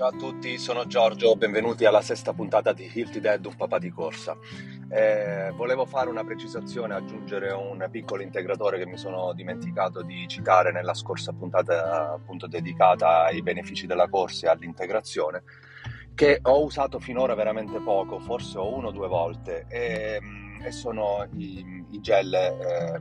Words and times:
Ciao 0.00 0.08
a 0.08 0.16
tutti, 0.16 0.56
sono 0.56 0.86
Giorgio, 0.86 1.36
benvenuti 1.36 1.84
alla 1.84 2.00
sesta 2.00 2.32
puntata 2.32 2.72
di 2.72 2.90
Hilti 2.90 3.20
Dead, 3.20 3.44
un 3.44 3.54
papà 3.54 3.78
di 3.78 3.90
corsa. 3.90 4.34
Eh, 4.88 5.52
volevo 5.54 5.84
fare 5.84 6.08
una 6.08 6.24
precisazione, 6.24 6.94
aggiungere 6.94 7.50
un 7.52 7.86
piccolo 7.90 8.22
integratore 8.22 8.78
che 8.78 8.86
mi 8.86 8.96
sono 8.96 9.34
dimenticato 9.34 10.00
di 10.00 10.26
citare 10.26 10.72
nella 10.72 10.94
scorsa 10.94 11.34
puntata 11.34 12.12
appunto 12.12 12.46
dedicata 12.46 13.24
ai 13.24 13.42
benefici 13.42 13.86
della 13.86 14.08
corsa 14.08 14.46
e 14.46 14.48
all'integrazione, 14.48 15.42
che 16.14 16.38
ho 16.40 16.64
usato 16.64 16.98
finora 16.98 17.34
veramente 17.34 17.78
poco, 17.78 18.20
forse 18.20 18.56
uno 18.56 18.88
o 18.88 18.92
due 18.92 19.06
volte. 19.06 19.66
E, 19.68 20.18
e 20.62 20.72
sono 20.72 21.26
i, 21.36 21.84
i 21.90 22.00
gel 22.00 22.32
eh, 22.32 23.00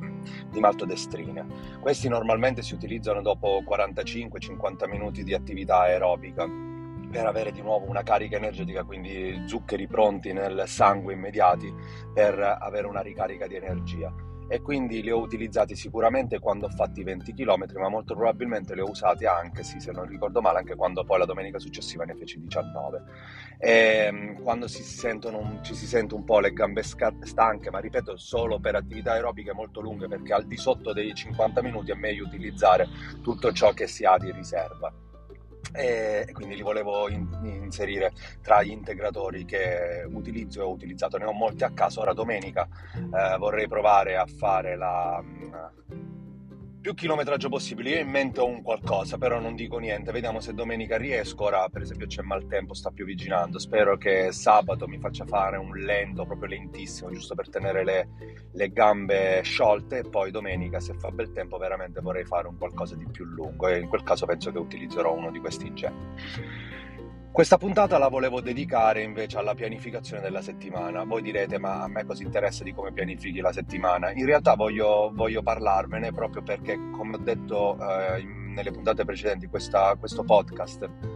di 0.49 0.59
maltodestrina. 0.59 1.45
Questi 1.79 2.09
normalmente 2.09 2.61
si 2.61 2.73
utilizzano 2.73 3.21
dopo 3.21 3.63
45-50 3.65 4.89
minuti 4.89 5.23
di 5.23 5.33
attività 5.33 5.79
aerobica 5.79 6.67
per 7.09 7.25
avere 7.25 7.51
di 7.51 7.61
nuovo 7.61 7.87
una 7.87 8.03
carica 8.03 8.37
energetica, 8.37 8.83
quindi 8.83 9.43
zuccheri 9.45 9.87
pronti 9.87 10.31
nel 10.33 10.63
sangue 10.67 11.13
immediati 11.13 11.73
per 12.13 12.39
avere 12.39 12.87
una 12.87 13.01
ricarica 13.01 13.47
di 13.47 13.55
energia 13.55 14.13
e 14.51 14.61
quindi 14.61 15.03
li 15.03 15.11
ho 15.11 15.19
utilizzati 15.19 15.75
sicuramente 15.75 16.39
quando 16.39 16.65
ho 16.65 16.69
fatto 16.69 16.99
i 16.99 17.03
20 17.03 17.33
km, 17.35 17.65
ma 17.75 17.87
molto 17.87 18.15
probabilmente 18.15 18.73
li 18.73 18.81
ho 18.81 18.89
usati 18.89 19.27
anche, 19.27 19.61
sì, 19.61 19.79
se 19.79 19.91
non 19.91 20.07
ricordo 20.07 20.41
male, 20.41 20.57
anche 20.57 20.75
quando 20.75 21.03
poi 21.03 21.19
la 21.19 21.25
domenica 21.25 21.59
successiva 21.59 22.03
ne 22.03 22.15
feci 22.15 22.39
19. 22.41 23.03
E, 23.59 23.71
ehm, 24.07 24.41
quando 24.41 24.67
si 24.67 24.81
sentono, 24.81 25.59
ci 25.61 25.75
si 25.75 25.85
sente 25.85 26.15
un 26.15 26.23
po' 26.23 26.39
le 26.39 26.51
gambe 26.51 26.81
stanche, 26.81 27.69
ma 27.69 27.77
ripeto, 27.77 28.17
solo 28.17 28.59
per 28.59 28.73
attività 28.73 29.11
aerobiche 29.11 29.53
molto 29.53 29.81
lunghe, 29.81 30.07
perché 30.07 30.33
al 30.33 30.47
di 30.47 30.57
sotto 30.57 30.93
dei 30.93 31.13
50 31.13 31.61
minuti 31.61 31.91
è 31.91 31.95
meglio 31.95 32.25
utilizzare 32.25 32.87
tutto 33.21 33.51
ciò 33.51 33.71
che 33.73 33.85
si 33.85 34.03
ha 34.03 34.17
di 34.17 34.31
riserva 34.31 34.91
e 35.71 36.29
quindi 36.33 36.55
li 36.55 36.61
volevo 36.61 37.09
in, 37.09 37.27
inserire 37.43 38.11
tra 38.41 38.61
gli 38.61 38.71
integratori 38.71 39.45
che 39.45 40.05
utilizzo 40.07 40.61
e 40.61 40.63
ho 40.63 40.71
utilizzato. 40.71 41.17
Ne 41.17 41.25
ho 41.25 41.33
molti 41.33 41.63
a 41.63 41.71
caso. 41.71 42.01
Ora 42.01 42.13
domenica 42.13 42.67
eh, 42.95 43.37
vorrei 43.37 43.67
provare 43.67 44.17
a 44.17 44.25
fare 44.25 44.75
la 44.75 45.23
più 46.81 46.93
chilometraggio 46.93 47.49
possibile. 47.49 47.91
Io 47.91 47.99
in 47.99 48.09
mente 48.09 48.41
un 48.41 48.61
qualcosa, 48.61 49.17
però 49.17 49.39
non 49.39 49.55
dico 49.55 49.77
niente. 49.77 50.11
Vediamo 50.11 50.39
se 50.39 50.53
domenica 50.53 50.97
riesco. 50.97 51.45
Ora, 51.45 51.67
per 51.69 51.81
esempio, 51.81 52.07
c'è 52.07 52.21
maltempo, 52.21 52.73
sta 52.73 52.91
piovigginando. 52.91 53.59
Spero 53.59 53.97
che 53.97 54.31
sabato 54.31 54.87
mi 54.87 54.99
faccia 54.99 55.25
fare 55.25 55.57
un 55.57 55.75
lento, 55.75 56.25
proprio 56.25 56.49
lentissimo, 56.49 57.11
giusto 57.11 57.35
per 57.35 57.49
tenere 57.49 57.83
le, 57.83 58.09
le 58.51 58.71
gambe 58.71 59.41
sciolte. 59.43 59.99
E 59.99 60.09
poi 60.09 60.31
domenica, 60.31 60.79
se 60.79 60.93
fa 60.93 61.11
bel 61.11 61.31
tempo, 61.31 61.57
veramente 61.57 61.99
vorrei 62.01 62.25
fare 62.25 62.47
un 62.47 62.57
qualcosa 62.57 62.95
di 62.95 63.07
più 63.11 63.25
lungo. 63.25 63.67
E 63.67 63.79
in 63.79 63.87
quel 63.87 64.03
caso 64.03 64.25
penso 64.25 64.51
che 64.51 64.59
utilizzerò 64.59 65.13
uno 65.13 65.31
di 65.31 65.39
questi 65.39 65.73
gel. 65.73 65.93
Questa 67.31 67.57
puntata 67.57 67.97
la 67.97 68.09
volevo 68.09 68.41
dedicare 68.41 69.01
invece 69.01 69.37
alla 69.37 69.53
pianificazione 69.53 70.21
della 70.21 70.41
settimana. 70.41 71.03
Voi 71.03 71.21
direte, 71.21 71.57
ma 71.57 71.83
a 71.83 71.87
me 71.87 72.03
cosa 72.03 72.23
interessa 72.23 72.63
di 72.63 72.73
come 72.73 72.91
pianifichi 72.91 73.39
la 73.39 73.53
settimana? 73.53 74.11
In 74.11 74.25
realtà 74.25 74.55
voglio, 74.55 75.11
voglio 75.13 75.41
parlarvene 75.41 76.11
proprio 76.11 76.41
perché, 76.41 76.77
come 76.91 77.15
ho 77.15 77.19
detto 77.19 77.77
eh, 77.79 78.23
nelle 78.23 78.71
puntate 78.71 79.05
precedenti, 79.05 79.47
questa, 79.47 79.95
questo 79.95 80.23
podcast 80.23 81.08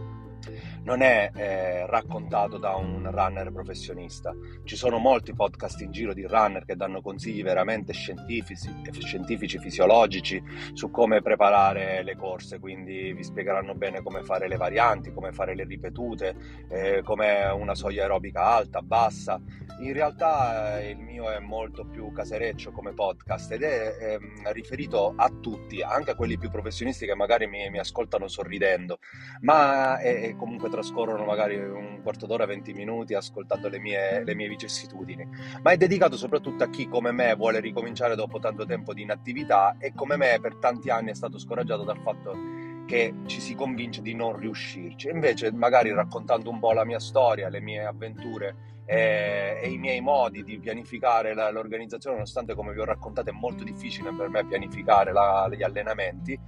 non 0.82 1.02
è 1.02 1.30
eh, 1.34 1.86
raccontato 1.86 2.58
da 2.58 2.74
un 2.74 3.10
runner 3.10 3.50
professionista. 3.52 4.34
Ci 4.64 4.76
sono 4.76 4.98
molti 4.98 5.34
podcast 5.34 5.80
in 5.80 5.90
giro 5.90 6.12
di 6.12 6.26
runner 6.26 6.64
che 6.64 6.76
danno 6.76 7.00
consigli 7.00 7.42
veramente 7.42 7.92
scientifici, 7.92 8.68
scientifici, 9.00 9.58
fisiologici 9.58 10.42
su 10.72 10.90
come 10.90 11.22
preparare 11.22 12.02
le 12.02 12.16
corse, 12.16 12.58
quindi 12.58 13.12
vi 13.12 13.22
spiegheranno 13.22 13.74
bene 13.74 14.02
come 14.02 14.22
fare 14.22 14.48
le 14.48 14.56
varianti, 14.56 15.12
come 15.12 15.32
fare 15.32 15.54
le 15.54 15.64
ripetute, 15.64 16.36
eh, 16.68 17.02
come 17.02 17.44
una 17.46 17.74
soglia 17.74 18.02
aerobica 18.02 18.42
alta, 18.42 18.82
bassa. 18.82 19.40
In 19.80 19.92
realtà 19.92 20.80
eh, 20.80 20.90
il 20.90 20.98
mio 20.98 21.30
è 21.30 21.38
molto 21.38 21.84
più 21.84 22.12
casereccio 22.12 22.70
come 22.70 22.92
podcast 22.92 23.52
ed 23.52 23.62
è 23.62 23.96
ehm, 24.00 24.52
riferito 24.52 25.14
a 25.16 25.28
tutti, 25.28 25.82
anche 25.82 26.12
a 26.12 26.14
quelli 26.14 26.38
più 26.38 26.50
professionisti 26.50 27.06
che 27.06 27.14
magari 27.14 27.46
mi, 27.46 27.68
mi 27.70 27.78
ascoltano 27.78 28.28
sorridendo, 28.28 28.98
ma 29.40 29.98
è, 29.98 30.22
è 30.22 30.33
comunque 30.36 30.68
trascorrono 30.68 31.24
magari 31.24 31.56
un 31.56 32.00
quarto 32.02 32.26
d'ora, 32.26 32.46
20 32.46 32.72
minuti 32.72 33.14
ascoltando 33.14 33.68
le 33.68 33.78
mie, 33.78 34.24
le 34.24 34.34
mie 34.34 34.48
vicissitudini, 34.48 35.26
ma 35.62 35.70
è 35.72 35.76
dedicato 35.76 36.16
soprattutto 36.16 36.64
a 36.64 36.70
chi 36.70 36.88
come 36.88 37.12
me 37.12 37.34
vuole 37.34 37.60
ricominciare 37.60 38.14
dopo 38.14 38.38
tanto 38.38 38.64
tempo 38.66 38.92
di 38.92 39.02
inattività 39.02 39.76
e 39.78 39.92
come 39.94 40.16
me 40.16 40.38
per 40.40 40.56
tanti 40.56 40.90
anni 40.90 41.10
è 41.10 41.14
stato 41.14 41.38
scoraggiato 41.38 41.84
dal 41.84 41.98
fatto 41.98 42.62
che 42.86 43.14
ci 43.26 43.40
si 43.40 43.54
convince 43.54 44.02
di 44.02 44.14
non 44.14 44.36
riuscirci. 44.36 45.08
Invece, 45.08 45.52
magari 45.52 45.92
raccontando 45.92 46.50
un 46.50 46.58
po' 46.58 46.72
la 46.72 46.84
mia 46.84 47.00
storia, 47.00 47.48
le 47.48 47.60
mie 47.60 47.84
avventure 47.84 48.72
e, 48.84 49.60
e 49.62 49.70
i 49.70 49.78
miei 49.78 50.00
modi 50.00 50.44
di 50.44 50.58
pianificare 50.58 51.34
la, 51.34 51.50
l'organizzazione, 51.50 52.16
nonostante 52.16 52.54
come 52.54 52.72
vi 52.72 52.80
ho 52.80 52.84
raccontato 52.84 53.30
è 53.30 53.32
molto 53.32 53.64
difficile 53.64 54.12
per 54.12 54.28
me 54.28 54.44
pianificare 54.44 55.12
la, 55.12 55.48
gli 55.50 55.62
allenamenti, 55.62 56.38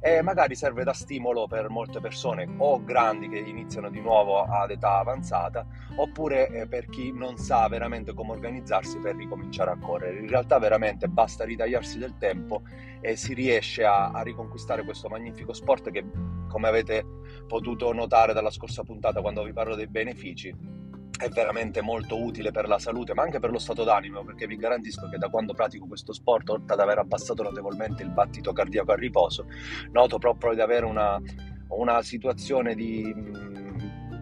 e 0.00 0.22
magari 0.22 0.54
serve 0.54 0.84
da 0.84 0.92
stimolo 0.92 1.46
per 1.46 1.68
molte 1.68 2.00
persone 2.00 2.48
o 2.58 2.82
grandi 2.84 3.28
che 3.28 3.38
iniziano 3.38 3.90
di 3.90 4.00
nuovo 4.00 4.42
ad 4.42 4.70
età 4.70 4.98
avanzata 4.98 5.66
oppure 5.96 6.48
eh, 6.48 6.66
per 6.66 6.86
chi 6.86 7.12
non 7.12 7.36
sa 7.36 7.66
veramente 7.68 8.14
come 8.14 8.32
organizzarsi 8.32 8.98
per 8.98 9.16
ricominciare 9.16 9.70
a 9.70 9.78
correre. 9.78 10.20
In 10.20 10.28
realtà 10.28 10.58
veramente 10.58 11.08
basta 11.08 11.44
ritagliarsi 11.44 11.98
del 11.98 12.16
tempo 12.18 12.62
e 13.00 13.16
si 13.16 13.34
riesce 13.34 13.84
a, 13.84 14.10
a 14.10 14.22
riconquistare 14.22 14.84
questo 14.84 15.08
magnifico 15.08 15.52
sport 15.52 15.90
che 15.90 16.04
come 16.48 16.68
avete 16.68 17.04
potuto 17.46 17.92
notare 17.92 18.32
dalla 18.32 18.50
scorsa 18.50 18.82
puntata 18.82 19.20
quando 19.20 19.42
vi 19.42 19.52
parlo 19.52 19.74
dei 19.74 19.88
benefici 19.88 20.75
è 21.18 21.28
veramente 21.30 21.80
molto 21.80 22.22
utile 22.22 22.50
per 22.50 22.68
la 22.68 22.78
salute, 22.78 23.14
ma 23.14 23.22
anche 23.22 23.38
per 23.38 23.50
lo 23.50 23.58
stato 23.58 23.84
d'animo, 23.84 24.24
perché 24.24 24.46
vi 24.46 24.56
garantisco 24.56 25.08
che 25.08 25.18
da 25.18 25.28
quando 25.28 25.54
pratico 25.54 25.86
questo 25.86 26.12
sport, 26.12 26.48
oltre 26.50 26.74
ad 26.74 26.80
aver 26.80 26.98
abbassato 26.98 27.42
notevolmente 27.42 28.02
il 28.02 28.10
battito 28.10 28.52
cardiaco 28.52 28.92
a 28.92 28.96
riposo, 28.96 29.46
noto 29.92 30.18
proprio 30.18 30.54
di 30.54 30.60
avere 30.60 30.84
una, 30.84 31.20
una 31.68 32.02
situazione 32.02 32.74
di, 32.74 33.14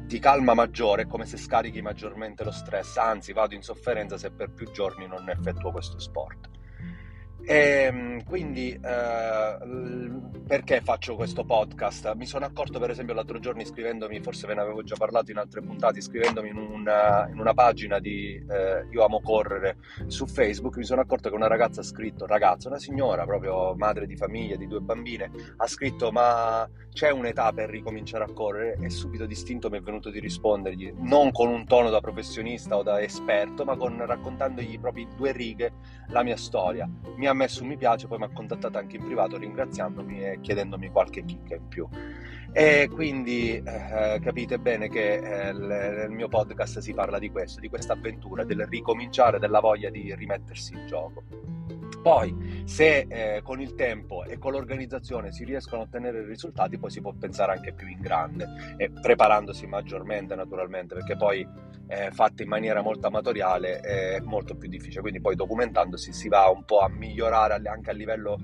di 0.07 0.19
calma 0.19 0.55
maggiore, 0.55 1.07
come 1.07 1.27
se 1.27 1.37
scarichi 1.37 1.83
maggiormente 1.83 2.45
lo 2.45 2.53
stress, 2.53 2.97
anzi 2.97 3.33
vado 3.33 3.55
in 3.55 3.63
sofferenza 3.63 4.17
se 4.17 4.31
per 4.31 4.53
più 4.53 4.71
giorni 4.71 5.07
non 5.07 5.29
effettuo 5.29 5.73
questo 5.73 5.99
sport. 5.99 6.51
E 7.47 7.57
ehm, 7.57 8.25
quindi 8.25 8.71
eh, 8.73 9.59
perché 10.47 10.81
faccio 10.81 11.15
questo 11.15 11.45
podcast? 11.45 12.15
Mi 12.15 12.25
sono 12.25 12.47
accorto 12.47 12.79
per 12.79 12.89
esempio 12.89 13.13
l'altro 13.13 13.39
giorno 13.39 13.61
iscrivendomi, 13.61 14.21
forse 14.21 14.47
ve 14.47 14.55
ne 14.55 14.63
avevo 14.63 14.83
già 14.83 14.95
parlato 14.97 15.31
in 15.31 15.37
altre 15.37 15.61
puntate, 15.61 15.99
iscrivendomi 15.99 16.49
in 16.49 16.57
una, 16.57 17.29
in 17.31 17.39
una 17.39 17.53
pagina 17.53 17.99
di 17.99 18.35
eh, 18.35 18.87
Io 18.91 19.05
amo 19.05 19.21
correre 19.21 19.77
su 20.07 20.27
Facebook, 20.27 20.77
mi 20.79 20.85
sono 20.85 21.03
accorto 21.03 21.29
che 21.29 21.35
una 21.35 21.47
ragazza 21.47 21.81
ha 21.81 21.85
scritto, 21.85 22.25
ragazza, 22.27 22.69
una 22.69 22.79
signora 22.79 23.25
proprio 23.27 23.75
madre 23.75 24.07
di 24.07 24.17
famiglia, 24.17 24.57
di 24.57 24.67
due 24.67 24.81
bambine, 24.81 25.31
ha 25.57 25.67
scritto 25.67 26.11
ma 26.13 26.67
c'è 26.95 27.11
un'età 27.11 27.53
per 27.53 27.69
ricominciare 27.69 28.25
a 28.25 28.33
correre 28.33 28.79
e 28.81 28.89
subito 28.89 29.27
distinto 29.27 29.69
mi 29.69 29.79
è 29.79 29.83
venuto 29.83 30.11
di 30.11 30.21
rispondergli, 30.21 30.95
non 30.99 31.33
con 31.33 31.49
un 31.49 31.67
tono 31.67 31.91
da 31.91 32.01
professionista 32.01 32.77
o 32.77 32.83
da 32.83 33.03
esperto, 33.03 33.65
ma 33.65 33.77
con 33.77 34.05
raccontandogli 34.07 34.79
proprio 34.79 35.09
due 35.17 35.33
righe 35.33 35.73
la 36.09 36.23
mia 36.23 36.37
storia. 36.37 36.89
Mi 37.17 37.27
ha 37.35 37.37
messo 37.37 37.63
un 37.63 37.69
mi 37.69 37.77
piace, 37.77 38.07
poi 38.07 38.19
mi 38.19 38.25
ha 38.25 38.31
contattato 38.33 38.79
anche 38.79 38.97
in 38.97 39.05
privato 39.05 39.37
ringraziandomi 39.37 40.25
e 40.25 40.39
chiedendomi 40.41 40.91
qualche 40.91 41.25
chicca 41.25 41.55
in 41.55 41.69
più. 41.69 41.87
E 42.53 42.89
quindi 42.93 43.57
eh, 43.57 44.21
capite 44.23 44.59
bene 44.59 44.89
che 44.89 45.15
eh, 45.15 45.53
nel 45.53 46.11
mio 46.11 46.29
podcast 46.29 46.79
si 46.79 46.95
parla 46.95 47.19
di 47.19 47.31
questo, 47.31 47.61
di 47.61 47.69
questa 47.69 47.95
avventura, 47.95 48.45
del 48.45 48.67
ricominciare, 48.67 49.39
della 49.39 49.61
voglia 49.61 49.91
di 49.91 50.15
rimettersi 50.15 50.75
in 50.75 50.87
gioco. 50.87 51.25
Poi, 52.05 52.63
se 52.67 53.07
eh, 53.09 53.41
con 53.43 53.63
il 53.63 53.75
tempo 53.75 54.25
e 54.25 54.37
con 54.37 54.53
l'organizzazione 54.53 55.33
si 55.33 55.43
riescono 55.43 55.81
a 55.81 55.85
ottenere 55.87 56.23
risultati, 56.27 56.77
poi 56.77 56.91
si 56.91 57.01
può 57.01 57.15
pensare 57.19 57.53
anche 57.53 57.73
più 57.73 57.89
in 57.89 57.99
grande 57.99 58.75
e 58.77 58.91
preparandosi 58.91 59.67
maggiormente, 59.67 60.35
naturalmente, 60.35 60.95
perché 60.95 61.17
poi 61.17 61.49
eh, 61.87 62.11
fatte 62.11 62.43
in 62.43 62.51
maniera 62.51 62.83
molto 62.83 63.07
amatoriale 63.07 63.81
è 63.81 64.21
molto 64.21 64.55
più 64.55 64.69
difficile. 64.69 65.01
Quindi, 65.01 65.23
poi 65.23 65.35
documentandosi 65.35 66.13
si 66.13 66.29
va 66.29 66.47
un 66.51 66.67
po' 66.67 66.81
a 66.81 66.91
migliorare 66.91 67.59
anche 67.65 67.89
a 67.89 67.95
livello 67.95 68.37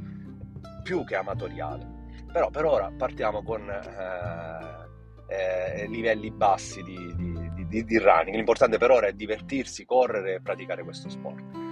più 0.82 1.04
che 1.04 1.16
amatoriale. 1.16 1.86
Però 2.32 2.48
per 2.48 2.64
ora 2.64 2.90
partiamo 2.96 3.42
con 3.42 3.68
eh, 3.68 5.82
eh, 5.82 5.86
livelli 5.86 6.30
bassi 6.30 6.82
di, 6.82 6.96
di, 7.14 7.66
di, 7.66 7.84
di 7.84 7.98
running. 7.98 8.36
L'importante 8.36 8.78
per 8.78 8.90
ora 8.90 9.08
è 9.08 9.12
divertirsi, 9.12 9.84
correre 9.84 10.36
e 10.36 10.40
praticare 10.40 10.82
questo 10.82 11.10
sport. 11.10 11.68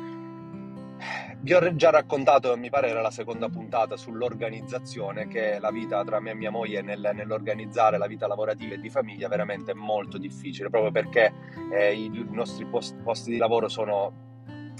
Vi 1.48 1.54
ho 1.54 1.74
già 1.76 1.88
raccontato, 1.88 2.54
mi 2.58 2.68
pare 2.68 2.88
era 2.88 3.00
la 3.00 3.10
seconda 3.10 3.48
puntata, 3.48 3.96
sull'organizzazione, 3.96 5.28
che 5.28 5.58
la 5.58 5.70
vita 5.70 6.04
tra 6.04 6.20
me 6.20 6.32
e 6.32 6.34
mia 6.34 6.50
moglie 6.50 6.82
nel, 6.82 7.12
nell'organizzare 7.14 7.96
la 7.96 8.06
vita 8.06 8.26
lavorativa 8.26 8.74
e 8.74 8.78
di 8.78 8.90
famiglia 8.90 9.28
veramente 9.28 9.70
è 9.70 9.74
molto 9.74 10.18
difficile, 10.18 10.68
proprio 10.68 10.92
perché 10.92 11.32
eh, 11.72 11.94
i 11.94 12.26
nostri 12.32 12.66
post, 12.66 12.96
posti 13.02 13.30
di 13.30 13.38
lavoro 13.38 13.68
sono 13.68 14.12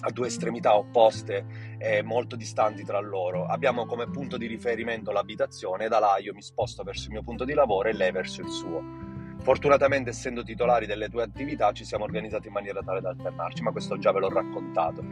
a 0.01 0.11
due 0.11 0.27
estremità 0.27 0.77
opposte 0.77 1.47
e 1.79 2.03
molto 2.03 2.37
distanti 2.37 2.85
tra 2.85 3.01
loro. 3.01 3.47
Abbiamo 3.47 3.87
come 3.87 4.11
punto 4.11 4.37
di 4.37 4.47
riferimento 4.47 5.11
l'abitazione 5.11 5.89
da 5.89 5.99
là 5.99 6.19
io 6.19 6.35
mi 6.35 6.43
sposto 6.43 6.83
verso 6.83 7.07
il 7.07 7.13
mio 7.13 7.23
punto 7.23 7.47
di 7.47 7.55
lavoro 7.55 7.89
e 7.89 7.95
lei 7.95 8.13
verso 8.13 8.43
il 8.43 8.51
suo. 8.51 9.08
Fortunatamente, 9.41 10.11
essendo 10.11 10.43
titolari 10.43 10.87
delle 10.87 11.09
due 11.09 11.23
attività, 11.23 11.73
ci 11.73 11.85
siamo 11.85 12.05
organizzati 12.05 12.49
in 12.49 12.53
maniera 12.53 12.83
tale 12.83 13.01
da 13.01 13.11
alternarci, 13.11 13.63
ma 13.63 13.73
questo 13.73 13.99
già 13.99 14.13
ve 14.13 14.21
l'ho 14.21 14.29
raccontato. 14.29 15.03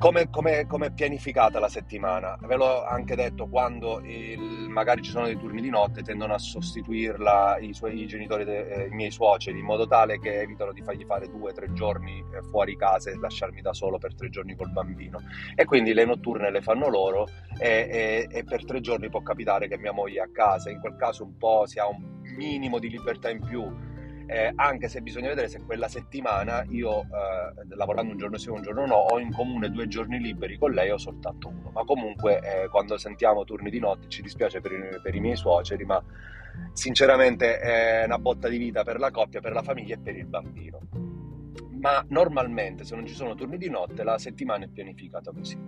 Come, 0.00 0.30
è 0.30 0.90
pianificata 0.92 1.58
la 1.58 1.68
settimana? 1.68 2.38
Ve 2.40 2.56
l'ho 2.56 2.86
anche 2.86 3.14
detto, 3.14 3.48
quando 3.48 4.00
il, 4.02 4.66
magari 4.70 5.02
ci 5.02 5.10
sono 5.10 5.26
dei 5.26 5.36
turni 5.36 5.60
di 5.60 5.68
notte 5.68 6.00
tendono 6.00 6.32
a 6.32 6.38
sostituirla 6.38 7.58
i, 7.58 7.74
suoi, 7.74 8.00
i 8.00 8.06
genitori, 8.06 8.44
de, 8.44 8.66
eh, 8.66 8.86
i 8.86 8.94
miei 8.94 9.10
suoceri, 9.10 9.58
in 9.58 9.66
modo 9.66 9.86
tale 9.86 10.18
che 10.18 10.40
evitano 10.40 10.72
di 10.72 10.80
fargli 10.80 11.04
fare 11.04 11.28
due 11.28 11.50
o 11.50 11.52
tre 11.52 11.70
giorni 11.74 12.24
eh, 12.32 12.40
fuori 12.48 12.78
casa 12.78 13.10
e 13.10 13.18
lasciarmi 13.18 13.60
da 13.60 13.74
solo 13.74 13.98
per 13.98 14.14
tre 14.14 14.30
giorni 14.30 14.56
col 14.56 14.70
bambino. 14.70 15.18
E 15.54 15.66
quindi 15.66 15.92
le 15.92 16.06
notturne 16.06 16.50
le 16.50 16.62
fanno 16.62 16.88
loro 16.88 17.28
e, 17.58 18.26
e, 18.30 18.38
e 18.38 18.44
per 18.44 18.64
tre 18.64 18.80
giorni 18.80 19.10
può 19.10 19.20
capitare 19.20 19.68
che 19.68 19.76
mia 19.76 19.92
moglie 19.92 20.20
è 20.20 20.22
a 20.22 20.30
casa, 20.32 20.70
in 20.70 20.80
quel 20.80 20.96
caso 20.96 21.24
un 21.24 21.36
po' 21.36 21.66
si 21.66 21.78
ha 21.78 21.86
un 21.86 22.19
minimo 22.36 22.78
di 22.78 22.88
libertà 22.88 23.30
in 23.30 23.40
più 23.40 23.88
eh, 24.30 24.52
anche 24.54 24.88
se 24.88 25.00
bisogna 25.00 25.26
vedere 25.26 25.48
se 25.48 25.60
quella 25.64 25.88
settimana 25.88 26.64
io, 26.68 27.00
eh, 27.02 27.74
lavorando 27.74 28.12
un 28.12 28.18
giorno 28.18 28.38
sì 28.38 28.48
un 28.48 28.62
giorno 28.62 28.86
no, 28.86 28.94
ho 28.94 29.18
in 29.18 29.32
comune 29.32 29.70
due 29.70 29.88
giorni 29.88 30.20
liberi 30.20 30.56
con 30.56 30.70
lei 30.70 30.90
o 30.90 30.98
soltanto 30.98 31.48
uno. 31.48 31.70
Ma 31.72 31.84
comunque 31.84 32.38
eh, 32.38 32.68
quando 32.68 32.96
sentiamo 32.96 33.42
turni 33.42 33.70
di 33.70 33.80
notte 33.80 34.08
ci 34.08 34.22
dispiace 34.22 34.60
per 34.60 34.70
i, 34.70 35.00
per 35.02 35.16
i 35.16 35.20
miei 35.20 35.34
suoceri, 35.34 35.84
ma 35.84 36.00
sinceramente 36.72 37.58
è 37.58 38.04
una 38.04 38.18
botta 38.18 38.46
di 38.46 38.58
vita 38.58 38.84
per 38.84 39.00
la 39.00 39.10
coppia, 39.10 39.40
per 39.40 39.52
la 39.52 39.62
famiglia 39.62 39.94
e 39.94 39.98
per 39.98 40.16
il 40.16 40.26
bambino. 40.26 40.78
Ma 41.80 42.04
normalmente 42.10 42.84
se 42.84 42.94
non 42.94 43.06
ci 43.06 43.14
sono 43.14 43.34
turni 43.34 43.58
di 43.58 43.68
notte 43.68 44.04
la 44.04 44.16
settimana 44.16 44.64
è 44.64 44.68
pianificata 44.68 45.32
così. 45.32 45.58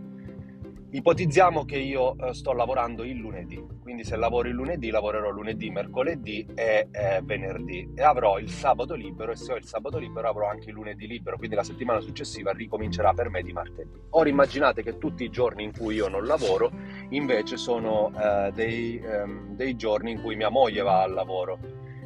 Ipotizziamo 0.94 1.65
che 1.65 1.79
io 1.79 2.19
eh, 2.19 2.35
sto 2.35 2.53
lavorando 2.53 3.03
il 3.03 3.17
lunedì, 3.17 3.59
quindi 3.81 4.05
se 4.05 4.15
lavoro 4.17 4.49
il 4.49 4.55
lunedì 4.55 4.91
lavorerò 4.91 5.31
lunedì, 5.31 5.71
mercoledì 5.71 6.47
e 6.55 6.89
eh, 6.91 7.23
venerdì. 7.23 7.93
E 7.94 8.03
avrò 8.03 8.39
il 8.39 8.50
sabato 8.50 8.93
libero 8.93 9.33
e 9.33 9.37
se 9.37 9.55
ho 9.55 9.56
il 9.56 9.65
sabato 9.65 9.97
libero 9.97 10.29
avrò 10.29 10.50
anche 10.50 10.69
il 10.69 10.75
lunedì 10.75 11.06
libero, 11.06 11.39
quindi 11.39 11.56
la 11.56 11.62
settimana 11.62 12.00
successiva 12.00 12.53
ricomincerà 12.53 13.15
per 13.15 13.31
me 13.31 13.41
di 13.41 13.55
martedì. 13.55 13.91
Ora 14.11 14.29
immaginate 14.29 14.83
che 14.83 14.99
tutti 14.99 15.25
i 15.25 15.31
giorni 15.31 15.65
in 15.65 15.73
cui 15.73 15.94
io 15.94 16.09
non 16.09 16.27
lavoro 16.27 16.71
invece 17.09 17.56
sono 17.56 18.12
eh, 18.15 18.53
dei, 18.53 18.99
ehm, 19.03 19.56
dei 19.56 19.75
giorni 19.77 20.11
in 20.11 20.21
cui 20.21 20.37
mia 20.37 20.50
moglie 20.50 20.83
va 20.83 21.00
al 21.00 21.15
lavoro. 21.15 21.59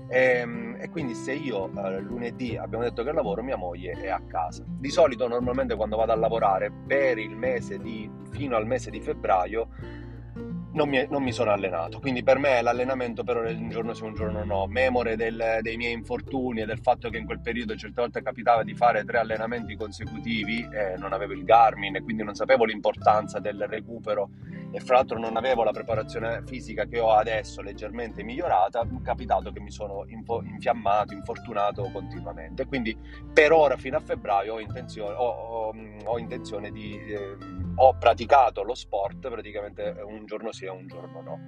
E, 0.08 0.20
ehm, 0.20 0.65
e, 0.78 0.90
quindi 0.90 1.14
se 1.14 1.32
io 1.32 1.70
eh, 1.84 2.00
lunedì 2.00 2.56
abbiamo 2.56 2.84
detto 2.84 3.02
che 3.02 3.12
lavoro, 3.12 3.42
mia 3.42 3.56
moglie 3.56 3.92
è 3.92 4.08
a 4.08 4.20
casa. 4.26 4.64
Di 4.66 4.90
solito 4.90 5.28
normalmente 5.28 5.74
quando 5.74 5.96
vado 5.96 6.12
a 6.12 6.16
lavorare 6.16 6.70
per 6.86 7.18
il 7.18 7.36
mese 7.36 7.78
di, 7.78 8.10
fino 8.30 8.56
al 8.56 8.66
mese 8.66 8.90
di 8.90 9.00
febbraio 9.00 9.68
non 10.72 10.90
mi, 10.90 11.04
non 11.08 11.22
mi, 11.22 11.32
sono 11.32 11.50
allenato. 11.50 11.98
Quindi 11.98 12.22
per 12.22 12.38
me 12.38 12.60
l'allenamento 12.60 13.24
però 13.24 13.40
un 13.40 13.70
giorno 13.70 13.94
sì, 13.94 14.04
un 14.04 14.14
giorno 14.14 14.44
no. 14.44 14.66
Memore 14.66 15.16
del, 15.16 15.58
dei 15.62 15.76
miei 15.76 15.94
infortuni 15.94 16.60
e 16.60 16.66
del 16.66 16.80
fatto 16.80 17.08
che 17.08 17.16
in 17.16 17.24
quel 17.24 17.40
periodo 17.40 17.74
certe 17.74 18.02
volte 18.02 18.22
capitava 18.22 18.62
di 18.62 18.74
fare 18.74 19.04
tre 19.04 19.18
allenamenti 19.18 19.74
consecutivi 19.74 20.68
e 20.70 20.96
non 20.98 21.12
avevo 21.14 21.32
il 21.32 21.44
Garmin 21.44 21.96
e 21.96 22.02
quindi 22.02 22.22
non 22.22 22.34
sapevo 22.34 22.64
l'importanza 22.64 23.40
del 23.40 23.66
recupero 23.66 24.28
e 24.76 24.80
fra 24.80 24.96
l'altro 24.96 25.18
non 25.18 25.38
avevo 25.38 25.64
la 25.64 25.70
preparazione 25.70 26.42
fisica 26.44 26.84
che 26.84 27.00
ho 27.00 27.12
adesso 27.12 27.62
leggermente 27.62 28.22
migliorata, 28.22 28.82
è 28.82 29.02
capitato 29.02 29.50
che 29.50 29.58
mi 29.58 29.70
sono 29.70 30.04
info- 30.08 30.42
infiammato, 30.42 31.14
infortunato 31.14 31.88
continuamente. 31.90 32.66
Quindi 32.66 32.94
per 33.32 33.52
ora 33.52 33.78
fino 33.78 33.96
a 33.96 34.00
febbraio 34.00 34.52
ho 34.52 34.60
intenzione, 34.60 35.14
ho, 35.14 35.28
ho, 35.28 35.74
ho 36.04 36.18
intenzione 36.18 36.70
di... 36.70 36.94
Eh, 36.94 37.36
ho 37.78 37.96
praticato 37.98 38.62
lo 38.62 38.74
sport 38.74 39.30
praticamente 39.30 39.96
un 40.06 40.26
giorno 40.26 40.52
sì 40.52 40.66
e 40.66 40.70
un 40.70 40.86
giorno 40.86 41.22
no. 41.22 41.38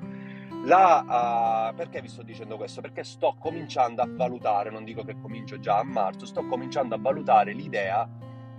La, 0.65 1.71
uh, 1.71 1.75
perché 1.75 2.01
vi 2.01 2.09
sto 2.09 2.23
dicendo 2.23 2.57
questo? 2.57 2.81
Perché 2.81 3.05
sto 3.05 3.37
cominciando 3.39 4.01
a 4.01 4.09
valutare, 4.09 4.71
non 4.71 4.85
dico 4.85 5.05
che 5.05 5.21
comincio 5.21 5.59
già 5.59 5.79
a 5.79 5.85
marzo, 5.85 6.25
sto 6.25 6.47
cominciando 6.47 6.95
a 6.95 6.99
valutare 6.99 7.53
l'idea 7.53 8.09